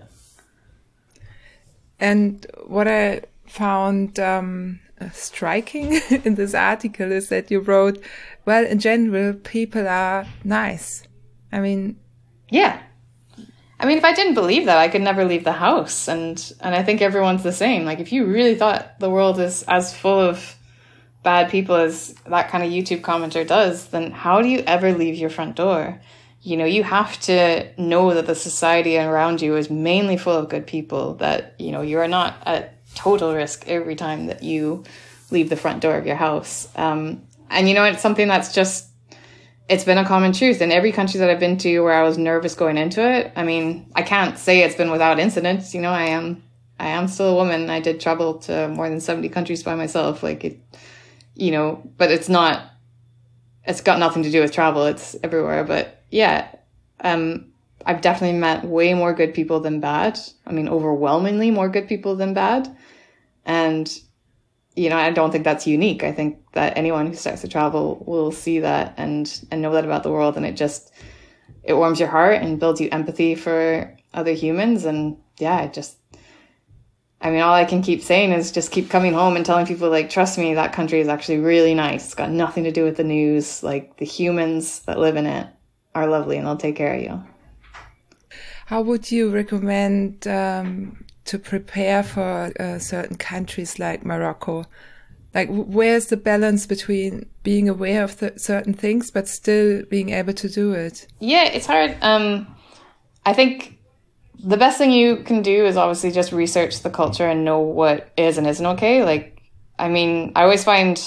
[1.98, 4.80] And what I found um,
[5.12, 8.02] striking in this article is that you wrote,
[8.44, 11.02] well, in general, people are nice.
[11.52, 11.98] I mean,
[12.50, 12.82] yeah.
[13.78, 16.08] I mean, if I didn't believe that, I could never leave the house.
[16.08, 17.84] And, and I think everyone's the same.
[17.84, 20.56] Like, if you really thought the world is as full of
[21.22, 25.16] bad people as that kind of YouTube commenter does, then how do you ever leave
[25.16, 26.00] your front door?
[26.46, 30.48] You know, you have to know that the society around you is mainly full of
[30.48, 34.84] good people, that, you know, you are not at total risk every time that you
[35.32, 36.68] leave the front door of your house.
[36.76, 38.86] Um, and, you know, it's something that's just,
[39.68, 42.16] it's been a common truth in every country that I've been to where I was
[42.16, 43.32] nervous going into it.
[43.34, 45.74] I mean, I can't say it's been without incidents.
[45.74, 46.44] You know, I am,
[46.78, 47.70] I am still a woman.
[47.70, 50.22] I did travel to more than 70 countries by myself.
[50.22, 50.60] Like it,
[51.34, 52.70] you know, but it's not,
[53.64, 54.86] it's got nothing to do with travel.
[54.86, 55.64] It's everywhere.
[55.64, 56.48] But yeah,
[57.00, 57.52] um,
[57.84, 60.18] I've definitely met way more good people than bad.
[60.46, 62.74] I mean, overwhelmingly more good people than bad.
[63.44, 63.88] And,
[64.74, 66.02] you know, I don't think that's unique.
[66.02, 69.84] I think that anyone who starts to travel will see that and, and know that
[69.84, 70.36] about the world.
[70.36, 70.92] And it just,
[71.62, 74.84] it warms your heart and builds you empathy for other humans.
[74.84, 75.96] And yeah, it just,
[77.20, 79.90] I mean, all I can keep saying is just keep coming home and telling people,
[79.90, 82.06] like, trust me, that country is actually really nice.
[82.06, 83.62] It's got nothing to do with the news.
[83.62, 85.46] Like, the humans that live in it
[85.96, 87.22] are lovely and they'll take care of you.
[88.66, 94.66] How would you recommend um, to prepare for uh, certain countries like Morocco?
[95.34, 100.48] Like, where's the balance between being aware of certain things but still being able to
[100.48, 101.06] do it?
[101.20, 101.96] Yeah, it's hard.
[102.02, 102.46] Um,
[103.24, 103.78] I think
[104.42, 108.10] the best thing you can do is obviously just research the culture and know what
[108.16, 109.04] is and isn't okay.
[109.04, 109.40] Like,
[109.78, 110.98] I mean, I always find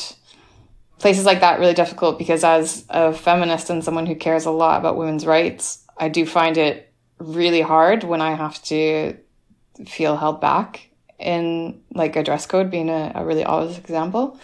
[0.99, 4.79] places like that really difficult because as a feminist and someone who cares a lot
[4.79, 9.17] about women's rights, I do find it really hard when I have to
[9.87, 14.39] feel held back in like a dress code being a, a really obvious example.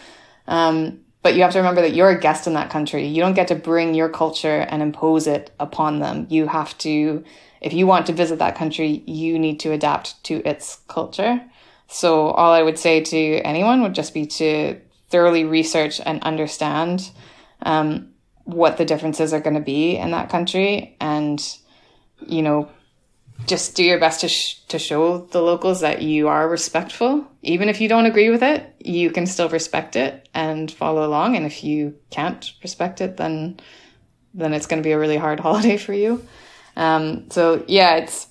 [0.47, 3.07] Um, but you have to remember that you're a guest in that country.
[3.07, 6.27] You don't get to bring your culture and impose it upon them.
[6.29, 7.23] You have to,
[7.61, 11.41] if you want to visit that country, you need to adapt to its culture.
[11.87, 14.79] So all I would say to anyone would just be to
[15.15, 17.09] thoroughly research and understand
[17.61, 18.09] um,
[18.43, 21.57] what the differences are going to be in that country and
[22.27, 22.69] you know
[23.47, 27.25] just do your best to sh- to show the locals that you are respectful.
[27.43, 31.37] Even if you don't agree with it you can still respect it and follow along.
[31.37, 33.57] And if you can't respect it then
[34.33, 36.27] then it's going to be a really hard holiday for you.
[36.75, 38.27] Um, so yeah it's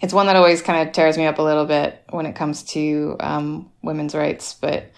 [0.00, 2.62] it's one that always kind of tears me up a little bit when it comes
[2.62, 4.54] to um, women's rights.
[4.54, 4.90] But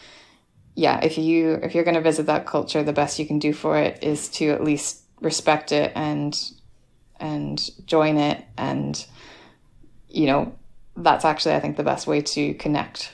[0.75, 3.53] yeah, if you if you're going to visit that culture, the best you can do
[3.53, 6.39] for it is to at least respect it and
[7.21, 9.07] and join it and
[10.09, 10.53] you know
[10.97, 13.13] that's actually I think the best way to connect.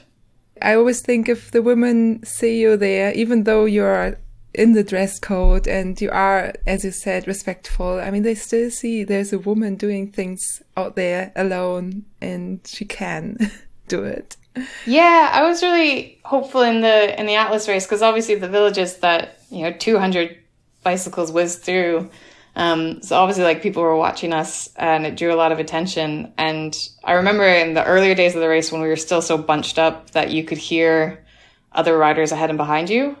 [0.61, 4.17] I always think if the women see you there, even though you're
[4.53, 8.69] in the dress code and you are, as you said, respectful, I mean, they still
[8.69, 13.37] see there's a woman doing things out there alone and she can
[13.89, 14.37] do it.
[14.85, 18.97] Yeah, I was really hopeful in the in the Atlas race because obviously the villages
[18.97, 20.37] that you know 200
[20.83, 22.09] bicycles whizzed through.
[22.55, 26.33] Um, so obviously, like people were watching us, and it drew a lot of attention.
[26.37, 29.37] And I remember in the earlier days of the race when we were still so
[29.37, 31.23] bunched up that you could hear
[31.71, 33.15] other riders ahead and behind you.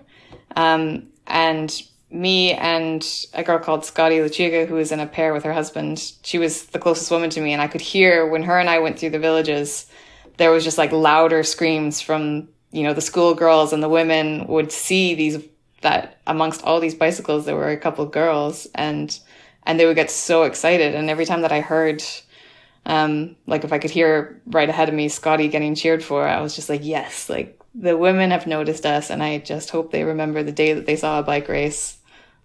[0.55, 1.71] Um, and
[2.11, 6.11] me and a girl called Scotty Luciga, who was in a pair with her husband,
[6.23, 8.79] she was the closest woman to me, and I could hear when her and I
[8.79, 9.88] went through the villages
[10.39, 14.71] there was just like louder screams from you know the schoolgirls and the women would
[14.71, 15.43] see these
[15.81, 19.19] that amongst all these bicycles there were a couple girls and
[19.63, 20.95] and they would get so excited.
[20.95, 22.01] And every time that i heard
[22.85, 26.39] um like if i could hear right ahead of me scotty getting cheered for i
[26.39, 29.11] was just like yes like the women have noticed us.
[29.11, 31.97] And i just hope they remember the day that they saw a bike race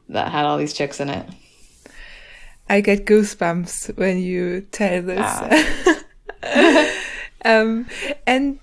[0.08, 1.26] that had all these chicks in it.
[2.68, 5.18] I get goosebumps when you tell this.
[5.20, 6.00] Ah.
[7.44, 7.86] Um,
[8.26, 8.58] and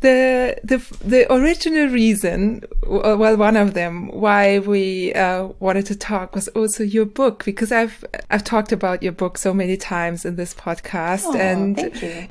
[0.00, 6.34] the the the original reason, well, one of them why we uh, wanted to talk
[6.34, 10.36] was also your book because I've I've talked about your book so many times in
[10.36, 11.78] this podcast, oh, and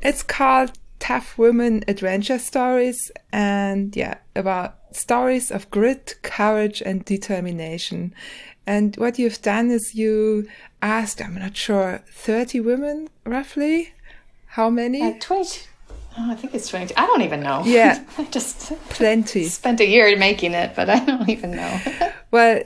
[0.02, 8.14] it's called Tough Women Adventure Stories, and yeah, about stories of grit, courage, and determination.
[8.66, 10.48] And what you've done is you
[10.82, 13.94] asked, I'm not sure, 30 women roughly
[14.58, 15.04] how many?
[15.04, 15.68] Uh, 20.
[16.18, 16.96] Oh, I think it's 20.
[16.98, 17.62] I don't even know.
[17.64, 18.04] Yeah.
[18.18, 19.44] I just plenty.
[19.44, 21.80] Spent a year making it, but I don't even know.
[22.32, 22.64] well,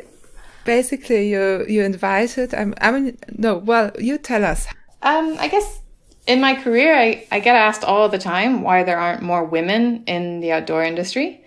[0.63, 4.67] basically you you invited I'm I mean no, well, you tell us.
[5.01, 5.81] Um I guess
[6.27, 10.05] in my career I, I get asked all the time why there aren't more women
[10.05, 11.43] in the outdoor industry.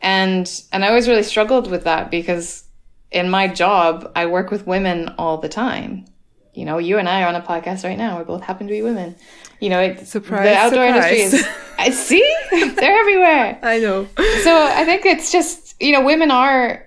[0.00, 2.64] And and I always really struggled with that because
[3.10, 6.06] in my job I work with women all the time.
[6.54, 8.16] You know, you and I are on a podcast right now.
[8.16, 9.16] We both happen to be women
[9.64, 11.12] you know, it, surprise, the outdoor surprise.
[11.12, 11.48] industry is,
[11.78, 13.58] I see, they're everywhere.
[13.62, 14.06] I know.
[14.42, 16.86] So I think it's just, you know, women are,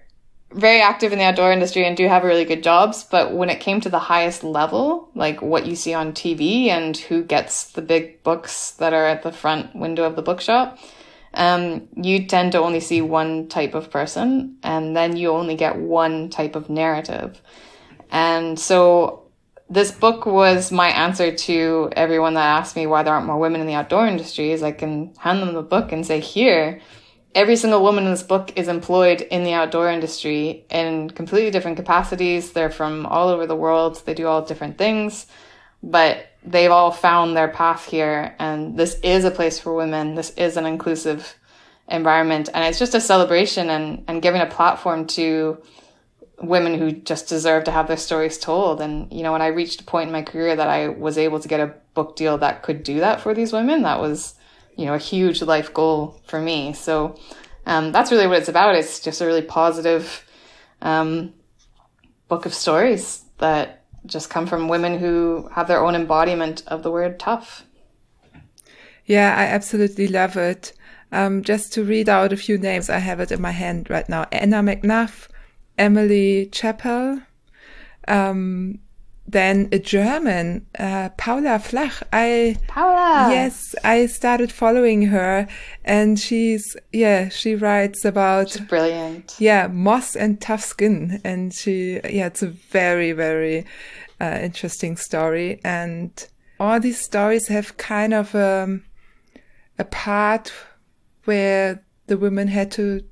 [0.53, 3.03] very active in the outdoor industry and do have really good jobs.
[3.03, 6.95] But when it came to the highest level, like what you see on TV and
[6.95, 10.79] who gets the big books that are at the front window of the bookshop,
[11.33, 15.75] um, you tend to only see one type of person and then you only get
[15.75, 17.41] one type of narrative.
[18.09, 19.26] And so
[19.69, 23.59] this book was my answer to everyone that asked me why there aren't more women
[23.59, 26.79] in the outdoor industry is I can hand them the book and say, here,
[27.35, 31.75] every single woman in this book is employed in the outdoor industry in completely different
[31.75, 32.53] capacities.
[32.53, 34.01] They're from all over the world.
[34.05, 35.27] They do all different things,
[35.83, 38.35] but they've all found their path here.
[38.39, 40.15] And this is a place for women.
[40.15, 41.35] This is an inclusive
[41.89, 42.49] environment.
[42.53, 45.61] And it's just a celebration and, and giving a platform to
[46.41, 48.79] women who just deserve to have their stories told.
[48.81, 51.39] And, you know, when I reached a point in my career that I was able
[51.39, 54.35] to get a book deal that could do that for these women, that was
[54.77, 56.71] you know, a huge life goal for me.
[56.71, 57.19] So
[57.65, 58.75] um, that's really what it's about.
[58.75, 60.23] It's just a really positive
[60.81, 61.33] um,
[62.27, 66.91] book of stories that just come from women who have their own embodiment of the
[66.91, 67.65] word tough.
[69.05, 70.73] Yeah, I absolutely love it.
[71.11, 74.07] Um, just to read out a few names, I have it in my hand right
[74.07, 74.27] now.
[74.31, 75.27] Anna McNuff,
[75.77, 77.21] Emily Chappell,
[78.07, 78.79] um,
[79.27, 82.01] then a German, uh, Paula Flach.
[82.13, 83.29] I Paula.
[83.29, 85.47] Yes, I started following her,
[85.83, 89.35] and she's yeah, she writes about she's brilliant.
[89.37, 93.65] Yeah, moss and tough skin, and she yeah, it's a very very
[94.21, 96.27] uh, interesting story, and
[96.59, 98.83] all these stories have kind of um,
[99.77, 100.53] a part
[101.25, 103.03] where the women had to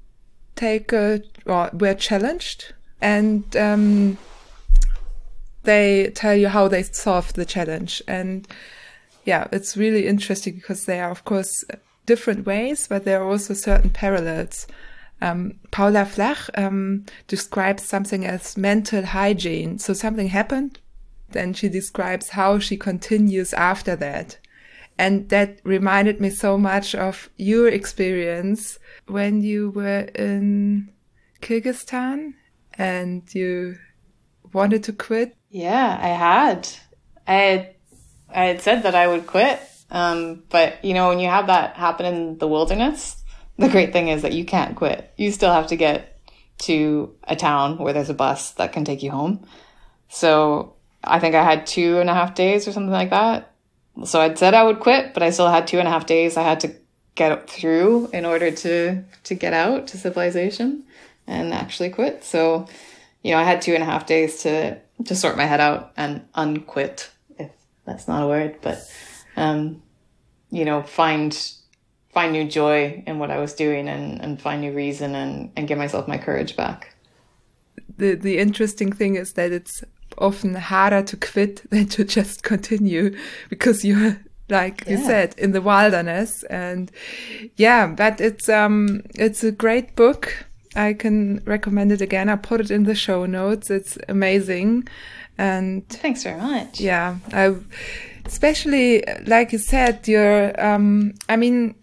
[0.56, 3.56] take a or were challenged and.
[3.56, 4.18] Um,
[5.66, 8.02] they tell you how they solved the challenge.
[8.08, 8.48] And
[9.26, 11.66] yeah, it's really interesting because they are, of course,
[12.06, 14.68] different ways, but there are also certain parallels.
[15.22, 19.80] Um, Paula Flach um, describes something as mental hygiene.
[19.80, 20.80] So something happened,
[21.32, 24.38] then she describes how she continues after that.
[24.98, 30.90] And that reminded me so much of your experience when you were in
[31.42, 32.34] Kyrgyzstan
[32.78, 33.78] and you
[34.54, 36.68] wanted to quit yeah, I had.
[37.26, 37.76] I had,
[38.30, 39.58] I had said that I would quit.
[39.90, 43.24] Um, but you know, when you have that happen in the wilderness,
[43.58, 45.14] the great thing is that you can't quit.
[45.16, 46.20] You still have to get
[46.64, 49.48] to a town where there's a bus that can take you home.
[50.10, 53.54] So I think I had two and a half days or something like that.
[54.04, 56.36] So I'd said I would quit, but I still had two and a half days
[56.36, 56.76] I had to
[57.16, 60.84] get through in order to, to get out to civilization
[61.28, 62.24] and actually quit.
[62.24, 62.68] So,
[63.24, 65.92] you know, I had two and a half days to to sort my head out
[65.98, 67.52] and unquit, if
[67.86, 68.80] that's not a word, but,
[69.36, 69.82] um,
[70.52, 71.52] you know, find,
[72.14, 75.68] find new joy in what I was doing and, and find new reason and, and
[75.68, 76.96] give myself my courage back.
[77.98, 79.84] The, the interesting thing is that it's
[80.18, 83.18] often harder to quit than to just continue
[83.50, 84.18] because you're
[84.48, 84.92] like yeah.
[84.92, 86.92] you said in the wilderness and
[87.56, 90.46] yeah but it's um it's a great book
[90.76, 92.30] I can recommend it again.
[92.30, 93.70] I put it in the show notes.
[93.70, 94.88] It's amazing.
[95.38, 96.80] And thanks very much.
[96.80, 97.18] Yeah.
[97.34, 97.56] I,
[98.26, 101.76] especially like you said, you're, um, I mean,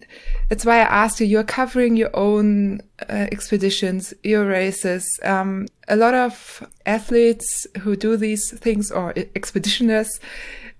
[0.49, 5.05] that's why I asked you, you're covering your own uh, expeditions, your races.
[5.23, 10.19] Um, a lot of athletes who do these things or expeditioners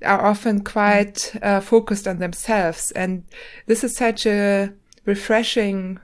[0.03, 2.91] are often quite uh, focused on themselves.
[2.91, 3.23] And
[3.65, 4.73] this is such a
[5.05, 5.99] refreshing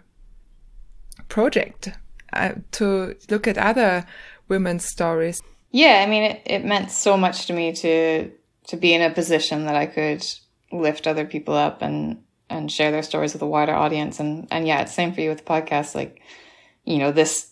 [1.29, 1.89] project
[2.33, 4.05] uh, to look at other
[4.47, 5.41] women's stories.
[5.71, 8.31] Yeah, I mean, it, it meant so much to me to
[8.67, 10.25] to be in a position that I could
[10.71, 14.19] lift other people up and and share their stories with a wider audience.
[14.19, 15.95] And and yeah, it's same for you with the podcast.
[15.95, 16.21] Like,
[16.83, 17.51] you know, this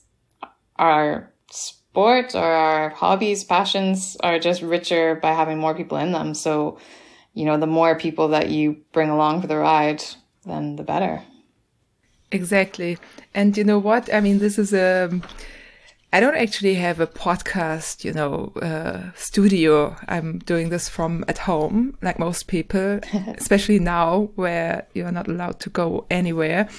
[0.78, 6.34] our sport or our hobbies, passions are just richer by having more people in them.
[6.34, 6.80] So,
[7.34, 10.03] you know, the more people that you bring along for the ride,
[10.45, 11.23] then the better.
[12.32, 12.97] Exactly.
[13.34, 14.13] And you know what?
[14.13, 15.21] I mean, this is a.
[16.13, 19.95] I don't actually have a podcast, you know, uh, studio.
[20.07, 23.01] I'm doing this from at home, like most people,
[23.38, 26.69] especially now where you're not allowed to go anywhere.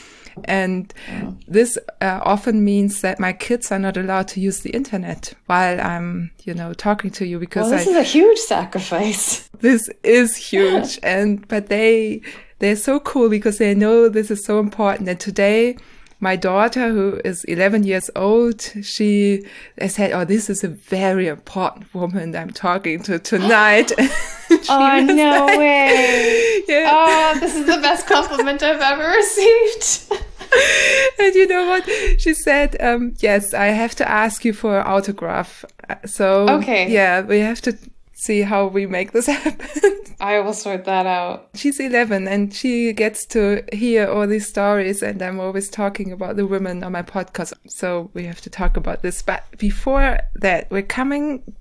[0.44, 1.36] And oh.
[1.46, 5.80] this uh, often means that my kids are not allowed to use the internet while
[5.80, 9.48] I'm, you know, talking to you because well, this I, is a huge sacrifice.
[9.60, 10.98] This is huge.
[11.02, 12.22] and, but they,
[12.58, 15.08] they're so cool because they know this is so important.
[15.08, 15.76] And today,
[16.20, 19.44] my daughter, who is 11 years old, she
[19.80, 23.92] I said, "Oh, this is a very important woman I'm talking to tonight."
[24.68, 26.44] oh no way!
[26.68, 26.90] Yeah.
[26.92, 30.12] Oh, this is the best compliment I've ever received.
[31.18, 31.88] and you know what
[32.20, 32.76] she said?
[32.78, 35.64] Um, yes, I have to ask you for an autograph.
[36.04, 36.90] So Okay.
[36.90, 37.78] yeah, we have to
[38.18, 39.94] see how we make this happen.
[40.20, 41.50] I will sort that out.
[41.54, 46.34] She's 11 and she gets to hear all these stories and I'm always talking about
[46.34, 47.52] the women on my podcast.
[47.68, 49.22] So we have to talk about this.
[49.22, 51.54] But before that, we're coming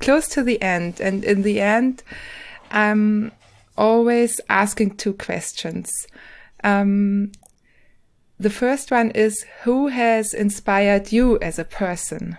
[0.00, 2.02] close to the end and in the end,
[2.72, 3.30] I'm
[3.78, 6.08] always asking two questions.
[6.64, 7.30] Um,
[8.40, 12.36] the first one is who has inspired you as a person?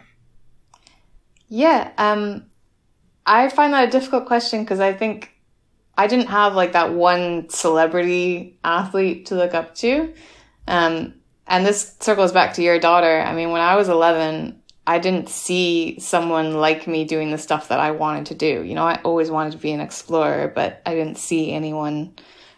[1.47, 2.50] Yeah, um,
[3.25, 5.31] I find that a difficult question because I think
[5.97, 10.13] I didn't have like that one celebrity athlete to look up to.
[10.67, 11.15] Um,
[11.47, 13.19] and this circles back to your daughter.
[13.19, 17.67] I mean, when I was 11, I didn't see someone like me doing the stuff
[17.67, 18.63] that I wanted to do.
[18.63, 22.15] You know, I always wanted to be an explorer, but I didn't see anyone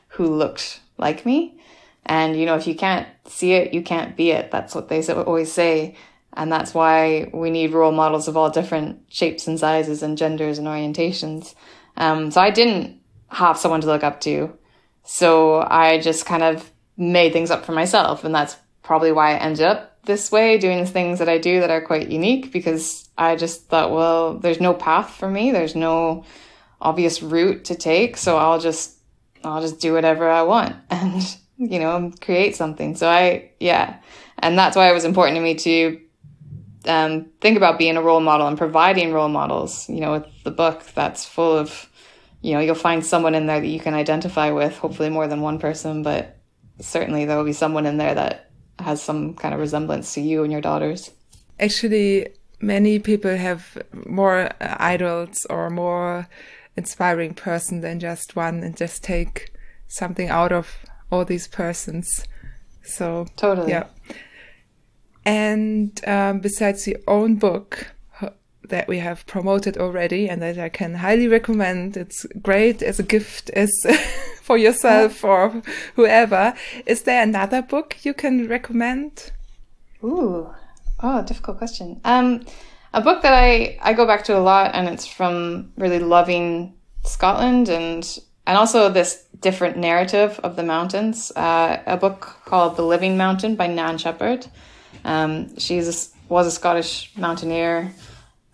[0.10, 1.60] who looked like me.
[2.06, 4.52] And, you know, if you can't see it, you can't be it.
[4.52, 5.96] That's what they always say.
[6.36, 10.58] And that's why we need role models of all different shapes and sizes and genders
[10.58, 11.54] and orientations.
[11.98, 14.52] Um, so I didn't have someone to look up to.
[15.04, 18.24] So I just kind of made things up for myself.
[18.24, 21.62] And that's probably why I ended up this way, doing the things that I do
[21.62, 25.52] that are quite unique because I just thought, well, there's no path for me.
[25.52, 26.26] There's no
[26.82, 28.18] obvious route to take.
[28.18, 28.98] So I'll just,
[29.44, 31.24] I'll just do whatever I want and,
[31.58, 32.96] you know, create something.
[32.96, 34.00] So I, yeah.
[34.40, 36.02] And that's why it was important to me to
[36.86, 39.90] um, think about being a role model and providing role models.
[39.90, 41.90] You know, with the book that's full of,
[42.42, 45.42] you know, you'll find someone in there that you can identify with, hopefully more than
[45.42, 46.38] one person, but
[46.80, 50.44] certainly there will be someone in there that has some kind of resemblance to you
[50.44, 51.12] and your daughters.
[51.60, 52.28] Actually,
[52.60, 56.28] many people have more idols or more
[56.76, 59.54] inspiring person than just one and just take
[59.88, 60.78] something out of
[61.12, 62.26] all these persons.
[62.84, 63.70] So Totally.
[63.72, 63.86] yeah.
[65.26, 67.94] And um, besides your own book
[68.70, 73.04] that we have promoted already and that I can highly recommend, it's great as a
[73.04, 73.72] gift as
[74.42, 75.62] for yourself or
[75.96, 76.54] whoever.
[76.86, 79.32] Is there another book you can recommend?
[80.04, 80.54] Ooh,
[81.02, 82.02] oh, difficult question.
[82.04, 82.46] Um,
[82.94, 86.74] a book that I I go back to a lot, and it's from really loving
[87.04, 91.32] Scotland and and also this different narrative of the mountains.
[91.36, 94.48] Uh, a book called The Living Mountain by Nan Shepherd.
[95.04, 97.94] Um, she's a, was a Scottish mountaineer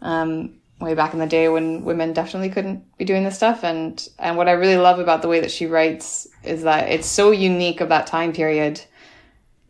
[0.02, 3.64] um, way back in the day when women definitely couldn't be doing this stuff.
[3.64, 7.08] And and what I really love about the way that she writes is that it's
[7.08, 8.82] so unique of that time period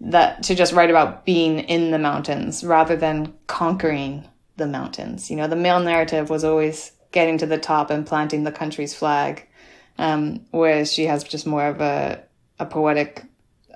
[0.01, 5.29] that to just write about being in the mountains rather than conquering the mountains.
[5.29, 8.93] You know, the male narrative was always getting to the top and planting the country's
[8.93, 9.47] flag,
[9.97, 12.23] um, whereas she has just more of a
[12.59, 13.23] a poetic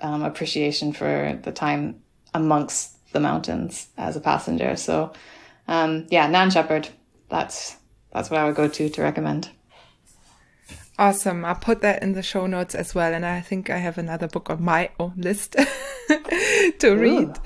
[0.01, 2.01] um, appreciation for the time
[2.33, 4.75] amongst the mountains as a passenger.
[4.75, 5.13] So,
[5.67, 6.89] um, yeah, Nan Shepherd.
[7.29, 7.77] That's
[8.11, 9.49] that's what I would go to to recommend.
[10.99, 11.43] Awesome.
[11.43, 13.13] I'll put that in the show notes as well.
[13.13, 15.53] And I think I have another book on my own list
[16.79, 17.39] to read.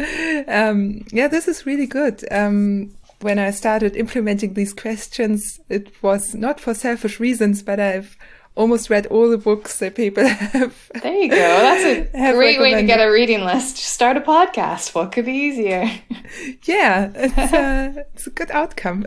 [0.49, 2.26] Um, yeah, this is really good.
[2.30, 8.18] Um, when I started implementing these questions, it was not for selfish reasons, but I've
[8.58, 10.89] almost read all the books that people have.
[11.01, 11.36] There you go.
[11.36, 13.78] That's a great way to get a reading list.
[13.78, 14.93] Just start a podcast.
[14.95, 15.89] What could be easier?
[16.64, 19.05] yeah, it's uh, a, it's a good outcome.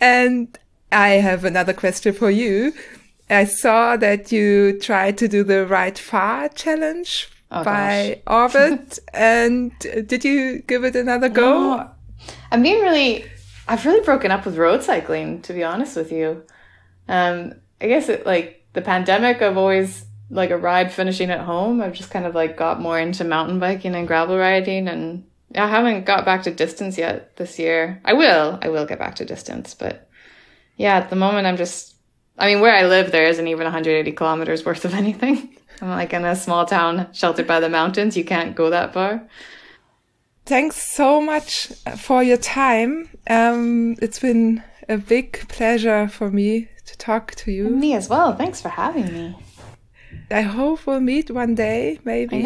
[0.00, 0.58] and
[0.90, 2.72] I have another question for you.
[3.28, 9.76] I saw that you tried to do the Right Far challenge Oh, by Orbit, and
[9.80, 11.76] did you give it another go?
[11.76, 11.90] No.
[12.52, 13.24] I'm being really,
[13.66, 16.44] I've really broken up with road cycling, to be honest with you.
[17.10, 21.80] Um, I guess it like the pandemic, I've always like a ride finishing at home.
[21.80, 25.24] I've just kind of like got more into mountain biking and gravel riding and
[25.56, 28.00] I haven't got back to distance yet this year.
[28.04, 30.08] I will, I will get back to distance, but
[30.76, 31.96] yeah, at the moment I'm just,
[32.38, 35.56] I mean, where I live, there isn't even 180 kilometers worth of anything.
[35.82, 38.16] I'm like in a small town sheltered by the mountains.
[38.16, 39.26] You can't go that far.
[40.46, 43.08] Thanks so much for your time.
[43.28, 47.68] Um, it's been a big pleasure for me to talk to you.
[47.68, 48.34] Me as well.
[48.34, 49.36] Thanks for having me.
[50.30, 51.98] I hope we'll meet one day.
[52.04, 52.42] Maybe.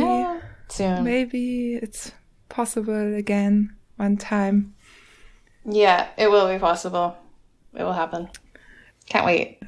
[0.69, 1.05] Soon.
[1.05, 2.11] maybe it's
[2.49, 4.75] possible again one time.
[5.65, 7.17] Yeah, it will be possible.
[7.75, 8.29] It will happen.
[9.09, 9.61] Can't wait.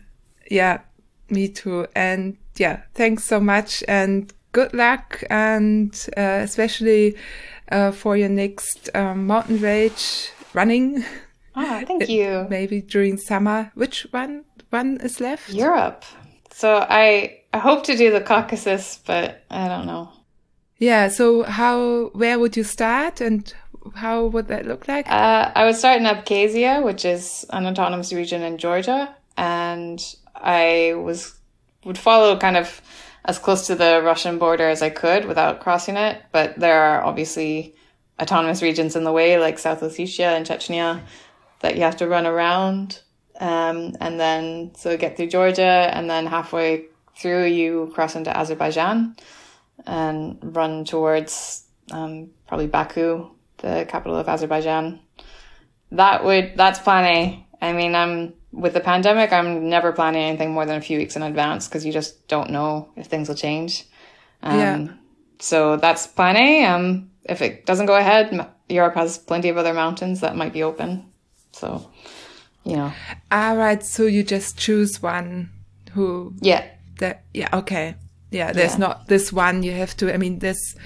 [0.51, 0.81] Yeah,
[1.29, 1.87] me too.
[1.95, 7.17] And yeah, thanks so much and good luck and uh, especially
[7.71, 11.05] uh, for your next um, mountain rage running,
[11.55, 12.47] Ah, thank you.
[12.49, 13.71] maybe during summer.
[13.75, 15.51] Which one one is left?
[15.51, 16.05] Europe.
[16.53, 20.11] So I I hope to do the Caucasus, but I don't know.
[20.77, 21.09] Yeah.
[21.09, 23.53] So how, where would you start and
[23.95, 25.09] how would that look like?
[25.09, 29.15] Uh, I would start in Abkhazia, which is an autonomous region in Georgia.
[29.39, 30.03] And
[30.35, 31.39] I was,
[31.85, 32.83] would follow kind of
[33.25, 36.23] as close to the Russian border as I could without crossing it.
[36.31, 37.75] But there are obviously
[38.21, 41.01] autonomous regions in the way, like South Ossetia and Chechnya,
[41.61, 43.01] that you have to run around.
[43.39, 46.87] Um, and then, so get through Georgia, and then halfway
[47.17, 49.17] through, you cross into Azerbaijan
[49.87, 55.01] and run towards um, probably Baku, the capital of Azerbaijan.
[55.93, 57.47] That would, that's plan A.
[57.61, 61.17] I mean, I'm, with the pandemic, I'm never planning anything more than a few weeks
[61.17, 63.85] in advance because you just don't know if things will change.
[64.43, 64.89] Um, yeah.
[65.39, 66.65] So that's plan A.
[66.65, 70.63] Um, if it doesn't go ahead, Europe has plenty of other mountains that might be
[70.63, 71.07] open.
[71.53, 71.91] So,
[72.67, 72.93] you know.
[73.31, 73.83] All right.
[73.83, 75.51] So you just choose one
[75.93, 76.35] who.
[76.41, 76.65] Yeah.
[76.99, 77.25] That.
[77.33, 77.49] Yeah.
[77.53, 77.95] Okay.
[78.31, 78.53] Yeah.
[78.53, 78.79] There's yeah.
[78.79, 80.13] not this one you have to.
[80.13, 80.77] I mean, this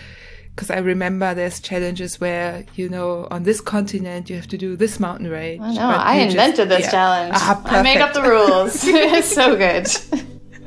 [0.55, 4.77] because I remember there's challenges where you know on this continent you have to do
[4.77, 5.63] this mountain range.
[5.63, 5.89] I know.
[5.89, 6.91] I invented just, this yeah.
[6.91, 7.33] challenge.
[7.37, 8.85] Ah, I made up the rules.
[8.85, 9.89] it's so good.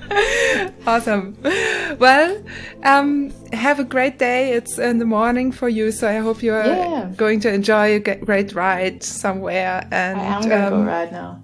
[0.87, 1.37] awesome.
[1.99, 2.43] Well,
[2.83, 4.53] um, have a great day.
[4.53, 7.11] It's in the morning for you, so I hope you're yeah.
[7.15, 9.87] going to enjoy a great ride somewhere.
[9.91, 11.43] And I am going to um, go ride now.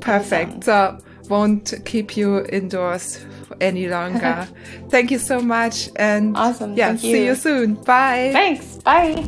[0.00, 0.64] Perfect.
[0.64, 0.98] So
[1.28, 3.24] won't keep you indoors
[3.60, 4.48] any longer.
[4.88, 5.88] Thank you so much.
[5.96, 6.74] And awesome.
[6.74, 7.24] Yeah, Thank see you.
[7.26, 7.74] you soon.
[7.74, 8.30] Bye.
[8.32, 8.76] Thanks.
[8.78, 9.24] Bye.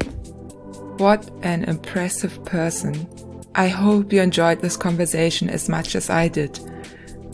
[0.98, 3.08] What an impressive person.
[3.54, 6.58] I hope you enjoyed this conversation as much as I did.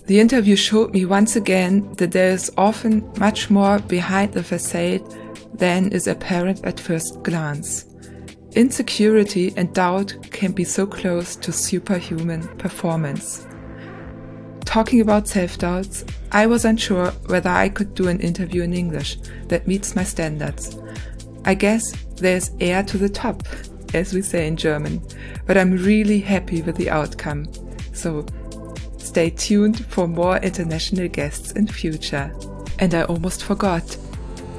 [0.06, 5.02] The interview showed me once again that there is often much more behind the facade
[5.55, 7.86] than is apparent at first glance.
[8.52, 13.47] Insecurity and doubt can be so close to superhuman performance
[14.74, 19.18] talking about self doubts, I was unsure whether I could do an interview in English
[19.47, 20.76] that meets my standards.
[21.44, 23.44] I guess there's air to the top,
[23.94, 25.01] as we say in German,
[25.47, 27.47] but I'm really happy with the outcome.
[27.93, 28.26] So
[29.15, 32.35] stay tuned for more international guests in future.
[32.81, 33.86] And I almost forgot.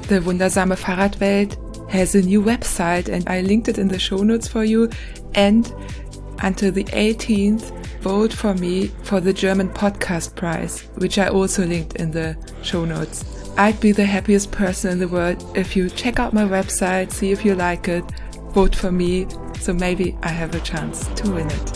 [0.08, 4.48] The Wundersame Fahrradwelt has a new website and I linked it in the show notes
[4.48, 4.88] for you.
[5.34, 5.70] And
[6.38, 7.70] until the 18th,
[8.00, 12.86] vote for me for the German Podcast Prize, which I also linked in the show
[12.86, 13.26] notes.
[13.58, 17.30] I'd be the happiest person in the world if you check out my website, see
[17.30, 18.04] if you like it,
[18.52, 19.26] vote for me,
[19.60, 21.68] so maybe I have a chance to win it.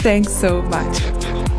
[0.00, 1.57] Thanks so much.